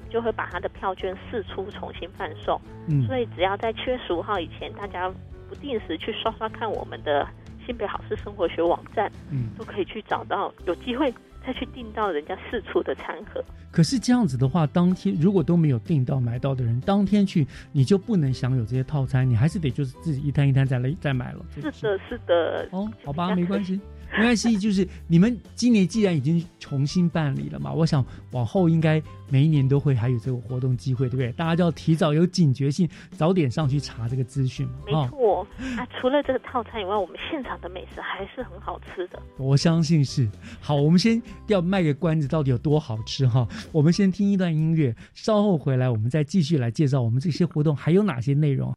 [0.10, 2.60] 就会把他的票券释出，重新贩售。
[2.88, 5.10] 嗯，所以只要在七月十五号以前，大家
[5.48, 7.28] 不定时去刷刷看我们的
[7.66, 11.14] 新北好事生活学网站，嗯，都可以去找到，有机会
[11.46, 13.44] 再去订到人家试出的餐盒。
[13.72, 21.46] 可是这样子的话，当天如果都没有订到买到的人，当天去你就不能享有这些套餐，你还是得就是自己一摊一摊再来再买了。
[21.54, 22.68] 是的，是的。
[22.72, 23.80] 哦，好吧，没关系。
[24.12, 31.32] 没关系，就是你们今年既然已经重新办理了嘛，我想往后应该每一年都会还有这个活动机会，对不对？
[31.34, 34.74] 大家就要提早有警觉性，早点上去查这个资讯嘛。
[34.86, 35.48] 没错
[35.78, 39.22] 啊，除了这个套餐以外，我们现场的美食还是很好吃的。
[39.38, 40.28] 我相信是。
[40.60, 43.48] 好，我们先要卖个关子，到底有多好吃哈？
[43.72, 48.74] 我们先听一段音乐，稍后回来我们再继续来介绍我们这些活动还有哪些内容。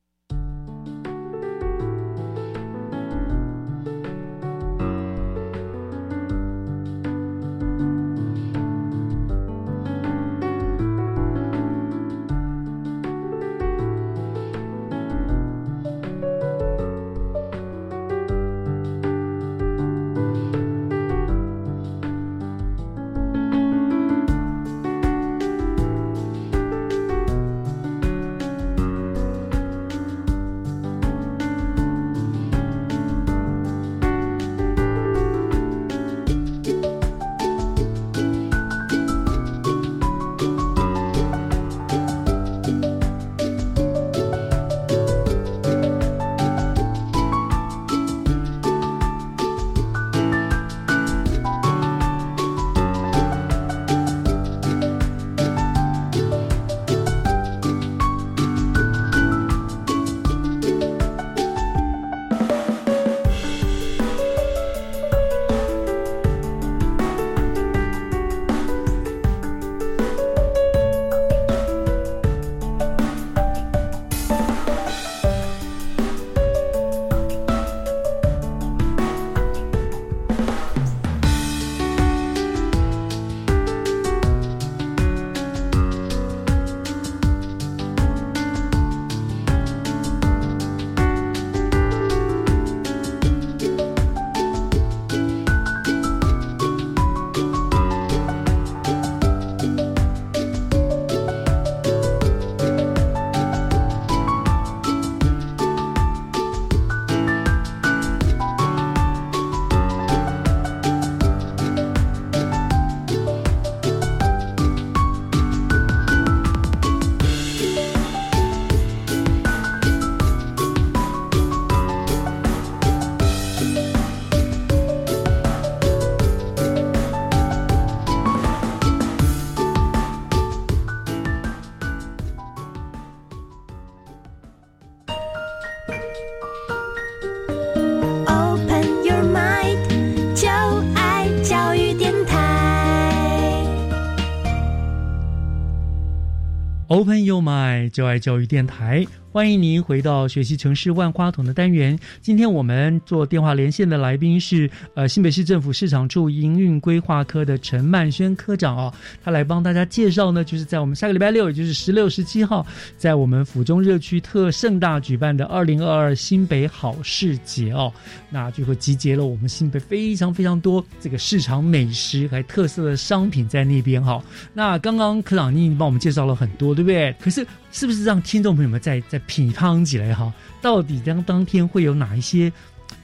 [147.43, 151.99] 卖就爱教育电台，欢迎您回到学习城市万花筒的单元。
[152.21, 158.93] 今天我们做电话连线的来宾是呃新北市政府市场处营运规划科的陈曼轩科长哦，
[159.25, 162.67] 他来帮大家介绍呢，就是在我们下个礼拜六，也就是十六、十七号，
[162.99, 167.91] 在我们府中热区特盛大举办的二零二二新北好市节哦，
[168.29, 174.23] 那就会集结了我们新北非常非常多这个市场美食还特色的商品在那边哈。
[174.53, 177.17] 那刚刚科长您帮我们介绍了很多，对不对？
[177.19, 180.33] 可是是不是让听众朋友们再再品汤起来哈？
[180.61, 182.49] 到底当当天会有哪一些，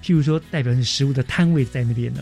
[0.05, 2.21] 譬如说代表性食物的摊位在那边呢？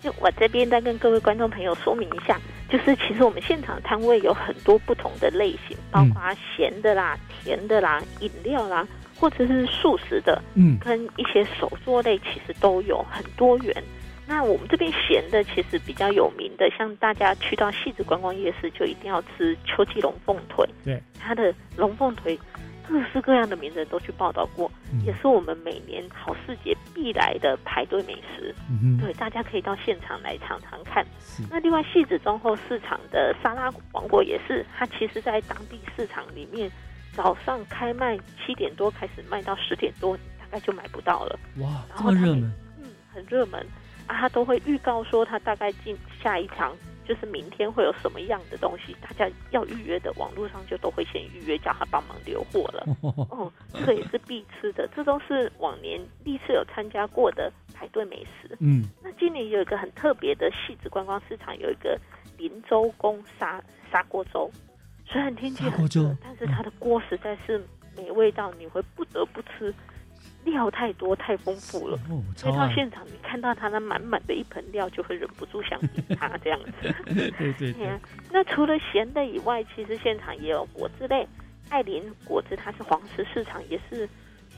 [0.00, 2.40] 就我这边再跟各位观众朋友说明一下，
[2.70, 6.22] 就是其实我们现场摊位有很多不同的类型，包括
[6.56, 8.86] 咸的啦、甜的啦、饮料啦，
[9.18, 13.74] 或者是素食的，嗯，跟一些手作类，其实都有很多元。
[14.28, 22.38] 那我们这边咸的其实比较有名的，像大家去到戏子观光夜市，就一定要吃秋季龙凤腿，对，它的龙凤腿。
[22.90, 24.72] 各式各样的名人都去报道过，
[25.04, 28.54] 也是我们每年好市节必来的排队美食。
[28.70, 31.04] 嗯对，大家可以到现场来尝尝看。
[31.50, 36.70] 那另外，戏子中后市场的沙拉王国也是，它其实在当地市场里面，
[37.12, 41.38] 早上开卖七点多开始卖到十点多，大概就买不到了。
[41.58, 42.50] 哇，这么热门？
[42.78, 43.66] 嗯，很热门
[44.08, 44.16] 啊！
[44.18, 46.76] 他都会预告说，他大概进下一场。
[47.08, 52.86] 就是明天会有什么样的东西，大家要预约的，网络上就都会先预约，叫他帮忙留货了。
[53.30, 58.54] 哦，这个也是必吃的，这都是往年历次有参加过的排队美食。
[58.60, 61.98] 嗯，那今年有一个很特别的戏子观光市场，有一个
[62.36, 63.58] 林州宫砂
[63.90, 64.50] 砂锅粥，
[65.06, 67.58] 虽然天气很热，但是它的锅实在是
[67.96, 69.74] 没味道你会不得不吃。
[70.50, 71.98] 料太多太丰富了，
[72.36, 76.94] 所以到现场你看到他那满满的一盆料，就会忍不住想点他 这样子。
[77.06, 78.00] 对对对。
[78.30, 81.26] 那除了咸的以外，其实现场也有果汁类，
[81.68, 84.08] 艾琳果汁它是黄石市场，也是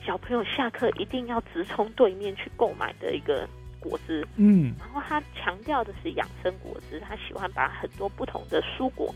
[0.05, 3.47] 小朋友下课一定要直冲对面去购买的一个
[3.79, 4.25] 果汁。
[4.37, 4.73] 嗯。
[4.79, 9.13] 然后他强调的是养生果汁，他喜欢把很多不同的蔬果。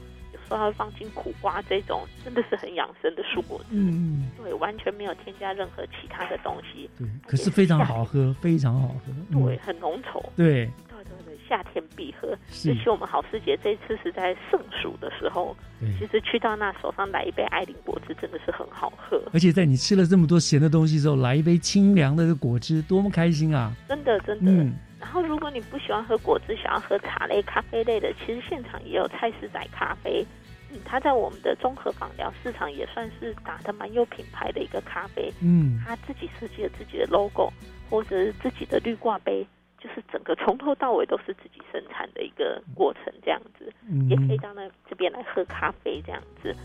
[0.48, 12.30] 说他会放进苦瓜这种，真的是很养生的蔬果汁，嗯，对，完全没有添加任何其他的东西，对，可是非常好喝，非常好喝，对，很浓稠，对，对对对，夏天必喝。
[12.64, 15.56] 尤其我们好师姐这次是在盛暑的时候，
[16.00, 19.22] 其实去到那手上来一杯艾琳果汁，真的是很好喝。
[19.34, 23.74] 而且在你吃了这么多咸的东西之后，来一杯清凉的果汁，多么开心啊！
[23.88, 24.52] 真的真的。
[24.52, 24.74] 嗯。
[25.00, 30.26] 然后，如果你不喜欢喝果汁，想要喝茶类、咖啡类的，其实现场也有菜市仔咖啡。
[30.72, 35.32] 嗯，它在我们的综合访疗市场也算是打的蛮有品牌的一个咖啡。
[35.42, 37.52] 嗯，他自己设计了自己的 logo，
[37.90, 39.46] 或者是自己的绿挂杯，
[39.78, 43.72] 就是整个从头到尾都是自己生产的一个过程，这样子。
[43.88, 46.56] 嗯，也可以到那这边来喝咖啡这样子。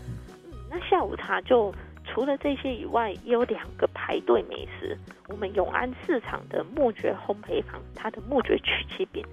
[0.45, 1.73] 嗯，那下午茶就。
[2.13, 4.97] 除了这些以外，也有两个排队美食。
[5.29, 9.25] 我们永安市场的木蕨烘焙坊，它的木蕨曲奇饼，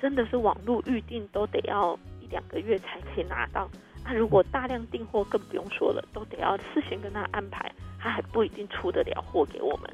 [0.00, 3.68] 真的是网络预订都得要一两个月才可以拿到。
[4.04, 9.90] 那如果大量订货，更不用说了，都得要事先跟他安排，他还不一定出得了货给我们。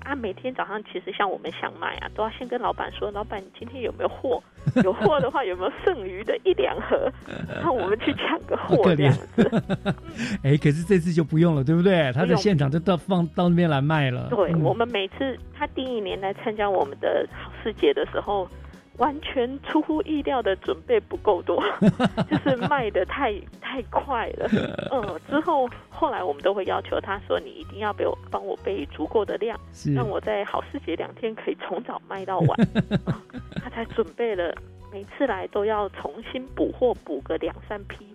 [0.00, 4.42] 啊，每天早上其实像我们想买啊，都要先跟老板说，老板今天有没有货？
[4.82, 7.10] 有货的话有没有剩余的一两盒？
[7.62, 9.62] 那我们去抢个货这样子。
[10.42, 12.10] 哎，可是这次就不用了，对不对？
[12.12, 14.28] 他在现场就到放到那边来卖了。
[14.30, 18.48] 对，我们每次他第一年来参加我们的好事节的时候。
[18.98, 21.62] 完全出乎意料的准备不够多，
[22.30, 24.48] 就是卖的太太快了。
[24.92, 29.58] 嗯，之后后来我们都会要求他说：“你一定要给我帮我备足够的量，
[29.94, 32.68] 让我在好事节两天可以从早卖到晚。
[33.62, 34.54] ”他才准备了，
[34.92, 38.06] 每次来都要重新补货，补个两三批，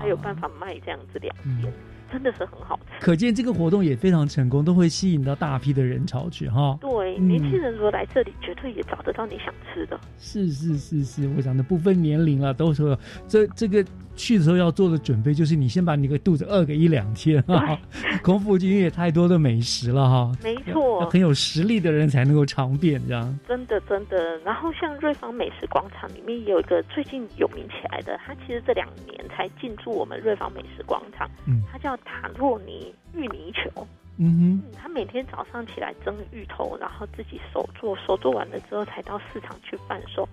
[0.00, 1.72] 才有办法卖这样子两天。
[2.12, 6.78] 真的是很好吃，可见这个活动也非常成功，都会吸引到大批的人潮去哈。
[6.80, 9.98] 对，年轻人如果来这里，绝对也找得到你想吃的。
[10.18, 13.84] 是是是是，我想的不分年龄了，都说这这个。
[14.16, 17.78] 去的时候要做的准备就是你先把你个肚子饿个一两天哈，
[18.24, 23.38] 空腹因为也太多的美食了哈，没错，很有实力的人才能够尝遍这样。
[23.46, 33.86] 真的真的，然后像瑞芳美食广场里面也有一个最近有名起来的，他其实这两年才进驻我们瑞芳美食广场，嗯，它叫塔洛尼芋泥球，
[34.18, 40.26] 嗯哼，他每天早上起来蒸芋头，然后自己手做，手做完了之后才到市场去贩售，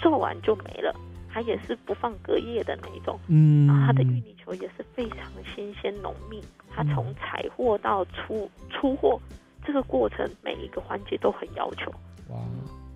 [0.00, 0.94] 售完就没了。
[1.32, 5.18] 它也是不放隔夜的那一种，嗯，然后它的芋泥球也是非常
[5.54, 6.42] 新鲜浓密。
[6.74, 9.20] 它从采货到出出货
[9.64, 11.90] 这个过程，每一个环节都很要求。
[12.28, 12.38] 哇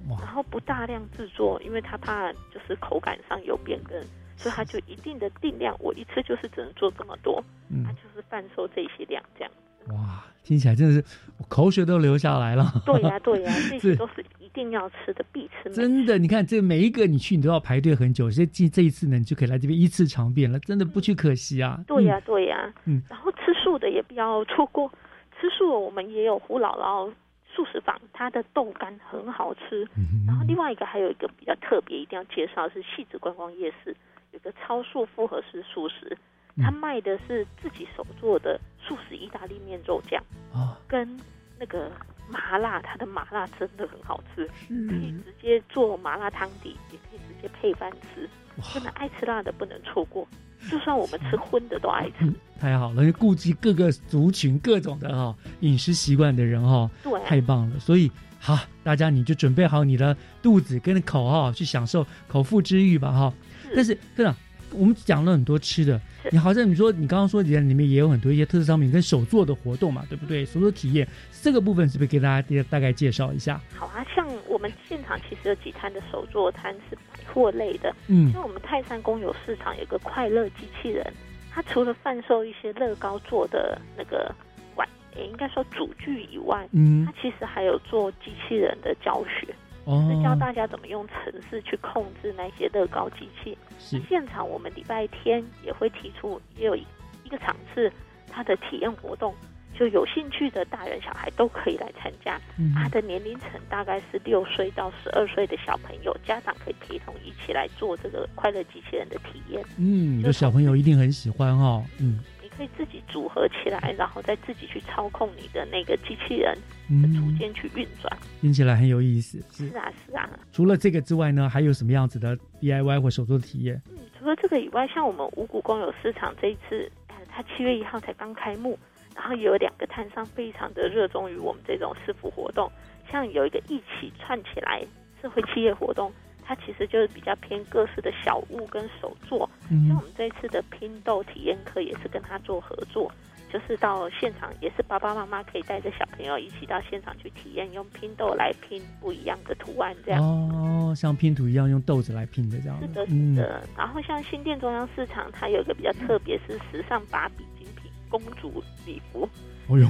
[0.09, 0.19] 哇！
[0.21, 4.01] 然后不大量制作，因为它怕就是口感上有变更，
[4.37, 7.43] 所以它就一定的定量，我一次就是只能做这么多，
[7.85, 9.51] 它就是贩售这些量这样。
[9.89, 11.05] 哇，听起来真的是
[11.49, 12.73] 口水都流下来了。
[12.87, 15.69] 对呀，对呀，这些都是一定要吃的，必吃。
[15.71, 18.31] 真的，你看这每一个你去，你都要排队很久。
[18.31, 21.79] 所以这这一次呢，你就可以来这边一次尝遍了，真的不去可惜啊。
[21.87, 22.73] 对呀，对呀。
[22.87, 23.03] 嗯。
[23.11, 24.91] 然后吃素的也不要错过，
[25.39, 27.13] 吃素我们也有胡姥姥
[27.47, 29.85] 素食坊，它的豆干很好吃。
[29.97, 30.25] 嗯。
[30.27, 33.95] 然后另外一个还有一个比较特别，一定要介绍是戏子观光夜市
[34.33, 36.17] 有个超素复合式素食。
[36.57, 41.19] 他卖的是自己手做的素食意大利面肉酱啊，跟
[41.59, 41.91] 那个
[42.29, 48.29] 麻辣，它的麻辣真的很好吃，可以直接做麻辣汤底，也可以直接配饭吃。
[48.73, 50.27] 真的爱吃辣的不能错过，
[50.71, 52.33] 就算我们吃荤的都爱吃。
[52.61, 57.79] 太好了，顾及各个族群、各种的哈饮食习惯的人哈，对，太棒了。
[57.81, 63.33] 所以好，大家你就准备好你的肚子跟口哈，去享受口腹之欲吧哈。
[63.75, 64.35] 但是真的。
[64.79, 66.01] 我们讲了很多吃的，
[66.31, 70.45] 你好像你说你刚刚说里面里面也有很多一些特色商品跟手做的活动嘛，对不对？
[70.45, 71.07] 手作体验
[71.43, 73.61] 这个部分是不是给大家大概介绍一下？
[73.77, 81.05] 好啊，像我们现场其实有几摊的手作摊是百货类的，嗯，像我们泰山公有市场有个快乐机器人，
[81.51, 84.35] 它除了贩售一些乐高做的那个
[84.77, 89.55] 玩，也应该说主具以外，嗯，它其实还有做机器人的教学。
[89.87, 93.57] 是教大家怎么用程式去控制那些乐高机器。
[93.79, 96.87] 是现场我们礼拜天也会提出，也有一
[97.25, 97.93] 一个场次，
[98.31, 99.35] 它的体验活动，
[99.79, 102.41] 就有兴趣的大人小孩都可以来参加。
[102.75, 109.63] 他的年龄层大概是六岁到十二岁的小朋友，家长可以陪同一起来做这个快乐机器人的体验。
[109.77, 111.85] 嗯，有小朋友一定很喜欢哦。
[111.99, 112.21] 嗯。
[112.57, 116.57] 可以自己组合起来，然后再自己去操控你的那个机器人
[117.03, 119.41] 的组件去运转，听起来很有意思。
[119.53, 120.29] 是啊，是啊。
[120.53, 123.81] 除了这个之外呢，还有什么样子的 DIY 或手作体验？
[123.91, 128.79] 嗯，除了这个以外，像我们五谷公有市场这一次，呃，它七月一号才刚开幕，
[129.15, 132.71] 然后有两个摊商非常的热衷于我们这种师傅活动，
[133.11, 134.83] 像有一个一起串起来
[135.21, 136.13] 社会企业活动。
[136.47, 139.49] 它其实就是比较偏各式的小物跟手作，
[139.89, 143.11] 像我们这次的拼豆体验课也是跟他做合作，
[143.51, 152.79] 就是到现场也是爸爸妈妈可以带着小朋友一起到现场去体验，用拼豆来拼不一样的图案，这样哦，像拼图一样用豆子来拼的这样。
[152.79, 153.67] 是的，是的。
[153.77, 159.27] 然后像新店中央市场，它有一个比较特别，是时尚芭比精品公主礼服，
[159.69, 159.89] 哦哟，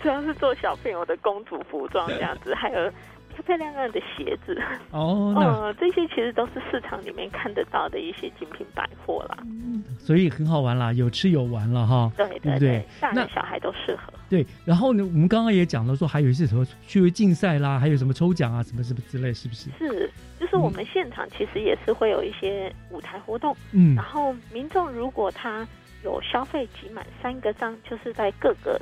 [0.00, 2.90] 主要是做小朋友的公主服装这样子，还有。
[3.34, 4.60] 漂漂亮亮的鞋子
[4.90, 14.12] 哦， 呃，这些其实都是市场里面看得到的一些精品百货啦，嗯所以很好玩啦，有吃有玩了哈，对对对，大人小孩都适合。
[14.28, 19.70] 对，然后呢，我们刚刚也讲了说，还有一些什么趣味竞赛啦，还有什么抽奖啊，什么什么之类，是不是？
[19.78, 25.66] 是，就是我们现场其实也是会有一些舞台活动，嗯，然后民众如果他
[26.02, 28.78] 有消费集满三个章，就是在各个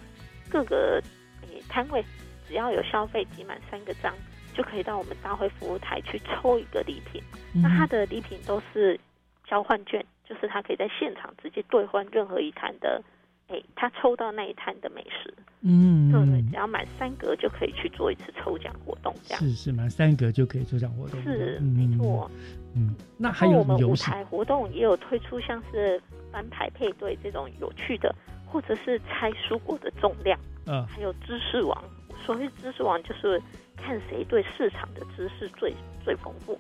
[0.49, 1.01] 各个
[1.43, 2.05] 诶摊位，
[2.49, 4.13] 只要有消费集满三个章。
[4.55, 7.23] 就可以到我们大会服务台去抽一个礼品，
[7.55, 8.99] 那他的礼品都是
[9.45, 13.03] 交换券，就是他可以在现场直接兑换任何一摊的，
[13.49, 19.41] 哎，他抽到那一摊的美食，嗯，对对，只要满三格就可以去做一次抽奖活动，这样。
[19.43, 22.31] 是是满三格就可以抽奖活动，是没错，
[22.75, 26.01] 嗯，那还有我们舞台活动也有推出像是
[26.31, 28.15] 翻牌配对这种有趣的，
[28.47, 31.83] 或者是猜蔬果的重量，嗯，还有知识王，
[32.25, 33.41] 所谓知识王就是。
[33.85, 35.75] 看谁对市场的知识最
[36.05, 36.59] 最丰富。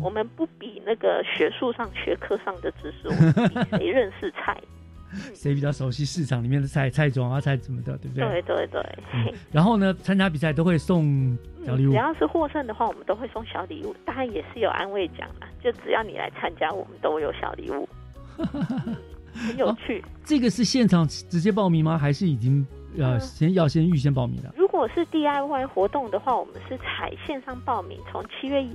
[0.00, 4.56] 我们不比那个学术上、学科上的知识，我们比 谁认识菜，
[5.34, 8.42] 谁比较熟悉市场里面的菜、菜种啊、菜什么的，对不对？
[8.42, 9.34] 对对对。
[9.50, 11.36] 然后呢，参加比赛都会送
[11.66, 11.90] 小礼物。
[11.90, 15.48] 只要是获胜的话，我们都会送小礼物，当然也是有安慰奖啊。
[15.62, 17.88] 就只要你来参加，我们都有小礼物。
[19.34, 20.02] 很有趣。
[20.24, 21.98] 这个是现场直接报名吗？
[21.98, 22.64] 还是已经？
[22.98, 24.52] 呃先要先预先报名的。
[24.56, 28.70] 如果是 DIY 活动的话，我们是采线上报名，从七月一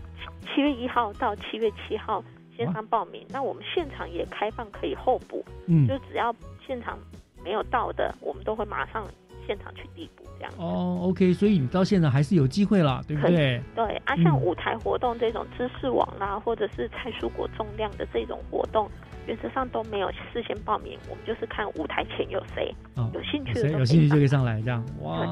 [0.54, 2.22] 七月一号到七月七号
[2.58, 3.26] 线上报名。
[3.30, 6.36] 那我们现场也开放可以候补，嗯，就只要
[6.68, 7.00] 现场
[7.42, 9.08] 没有到的，我们都会马上
[9.46, 10.54] 现场去递补这样。
[10.58, 13.62] 哦，OK，所以你到现场还是有机会了，对不对？
[13.76, 18.90] 对啊，像舞台活动这种知识网啦，或者是菜蔬果重量的这种活动。
[19.26, 22.76] 原则上都没有事先报名，我们就是看舞台前有谁，
[23.14, 24.84] 有兴趣的有兴趣就可以上来这样。
[25.02, 25.26] 哇，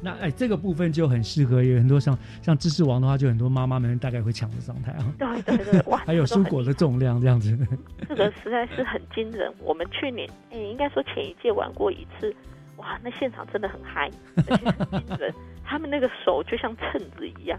[0.00, 5.12] 那哎，这个部分就很适合，有很多像像知识王的话，就很多妈妈们大概会抢着上台啊。
[5.18, 7.54] 对对对，哇， 还有蔬果的重量这样子，
[8.08, 9.52] 这个实在是很惊人。
[9.62, 12.34] 我们去年哎，应该说前一届玩过一次，
[12.76, 14.10] 哇，那现场真的很嗨，
[14.48, 15.34] 而且很。
[15.66, 17.58] 他们那个手就像秤子一样，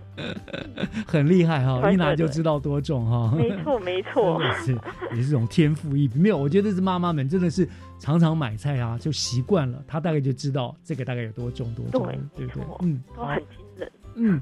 [1.08, 3.36] 很厉害哈，一拿就知道多重哈。
[3.36, 4.78] 没错， 没错，是
[5.16, 6.22] 也是种天赋异禀。
[6.22, 12.64] 没有，我觉得是妈妈们真的是常常买菜啊，就习惯了，她大概就知道这个大概有多重多重，对不对？
[12.82, 13.92] 嗯，都很惊人。
[14.14, 14.42] 嗯，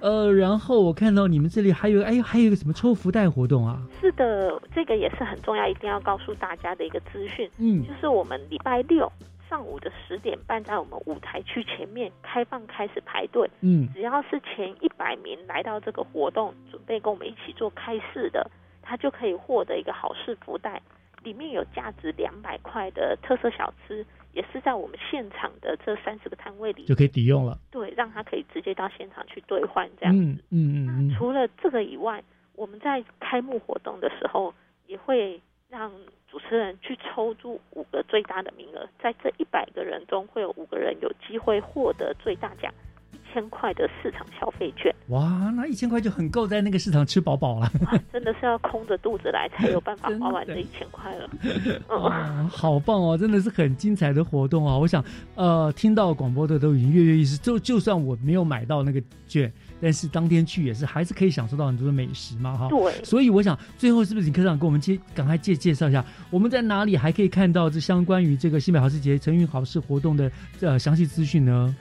[0.00, 3.82] 呃，然后我看到你们这里还有，哎，还有一个什么抽福袋活动啊？
[4.02, 7.50] 是的，这个也是很重要，一定要告诉大家的一个资讯。
[7.56, 9.10] 嗯，就是我们礼拜六。
[9.52, 13.50] 上午的十点半，在我们舞台区前面开放开始排队。
[13.60, 18.50] 嗯，只要是前一百名来到这个活动，准备跟我们一起做开市的，
[18.80, 20.80] 他就可以获得一个好事福袋，
[21.22, 27.58] 里面有价值两百块的特色小吃，也是在我们现场的这三十个摊位里就可以抵用了。
[27.70, 30.22] 对，让他可以直接到现场去兑换这样子。
[30.22, 31.14] 嗯嗯嗯。
[31.18, 32.24] 除了这个以外，
[32.54, 34.54] 我们在开幕活动的时候
[34.86, 35.38] 也会
[35.68, 35.92] 让。
[36.32, 42.72] 主持人去抽出五个最大的名额，在这一百个人中，会有五个人有机会获得最大奖
[43.12, 44.90] 一千块的市场消费券。
[45.08, 47.70] 哇，那一千块就很够在那个市场吃饱饱了。
[48.10, 51.28] 真的是要空着肚子来才有办法 花完这一千块了。
[51.90, 54.74] 嗯，好棒哦，真的是很精彩的活动啊！
[54.74, 55.04] 我想，
[55.34, 57.36] 呃，听到广播的都已经跃跃欲试。
[57.36, 59.52] 就就算我没有买到那个券。
[59.82, 62.68] 但是当天去也是还是可以享受到很多的美食嘛，哈。
[62.68, 63.04] 对。
[63.04, 70.30] 所以我想最后是不是请科长给我们介赶快介介绍一下，我们在哪里还可以看到这相关于这个新北好事节成运好事活动的
[70.60, 71.74] 呃详细资讯呢？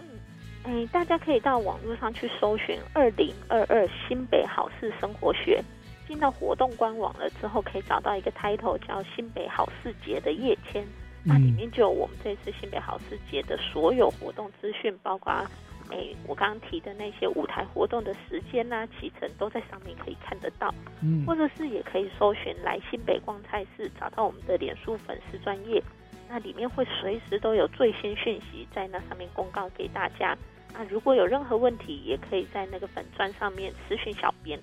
[0.65, 5.63] 嗯，哎，大家可以到网络上去搜寻“二零二二新北好事生活学”，
[6.07, 10.83] 进到活动官网了之后，可以找到一个 title 叫“新北好事节”的页签，
[11.23, 15.45] 那里面就有我们这次新北好事节的所有活动资讯，包括。
[15.89, 25.81] 哎，我刚刚提的那些舞台活动的时间呐、启程都在上面可以看得到，嗯，或者是也可以搜寻来新北逛菜市，找到我们的脸书粉丝专业，
[26.29, 30.37] 那里面会随时都有最新讯息在那上面公告给大家。
[30.73, 34.59] 那，如果有任何问题，也可以在那个粉砖上面私讯小编，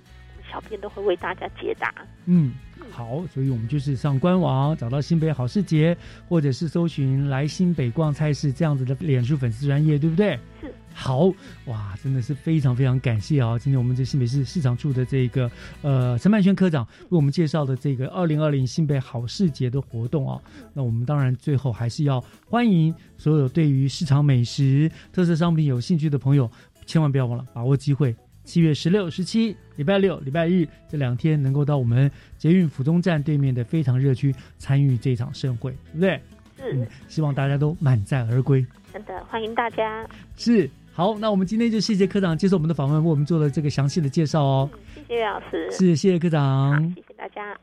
[0.50, 1.92] 小编都会为大家解答。
[2.26, 2.52] 嗯。
[2.90, 5.94] 好，所以我们就是上官网找到新北好事节，
[6.26, 10.38] 或者是搜寻来新北逛菜市这样子的脸书粉丝专业，对不对？
[10.60, 10.72] 是。
[10.94, 11.32] 好
[11.66, 13.58] 哇，真的是非常非常感谢啊！
[13.58, 15.50] 今天我们这新北市市场处的这个
[15.82, 20.40] 呃陈曼轩科长为我们介绍的这个二零二零新北好市节的活动啊，
[20.74, 26.50] 那我们当然最后还是要欢迎所有对于市场美食特色商品有兴趣的朋友，
[26.84, 28.14] 千万不要忘了把握机会。
[28.44, 36.20] 七月十六、十七，礼拜六、礼拜日这两天，能够到我们捷运府中站对面的非常热区参与这场盛会，对不对？
[36.60, 38.66] 嗯，希望大家都满载而归。
[38.92, 40.06] 真的欢迎大家。
[40.36, 44.70] 是，好，那我们今天就谢谢科长接受我们的访问，为我们做了这个详细的介绍哦。
[44.94, 45.70] 谢谢老师。
[45.70, 46.82] 是，谢谢科长。
[46.94, 47.56] 谢谢大家。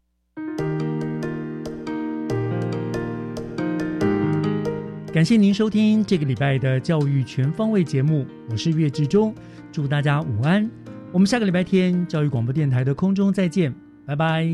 [5.13, 9.34] 感谢您收听这个礼拜的教育全方位节目，我是岳志忠。
[9.71, 10.69] 祝大家午安！
[11.13, 13.73] 我们下个礼拜天教育广播电台的空中再见，
[14.05, 14.45] 拜拜。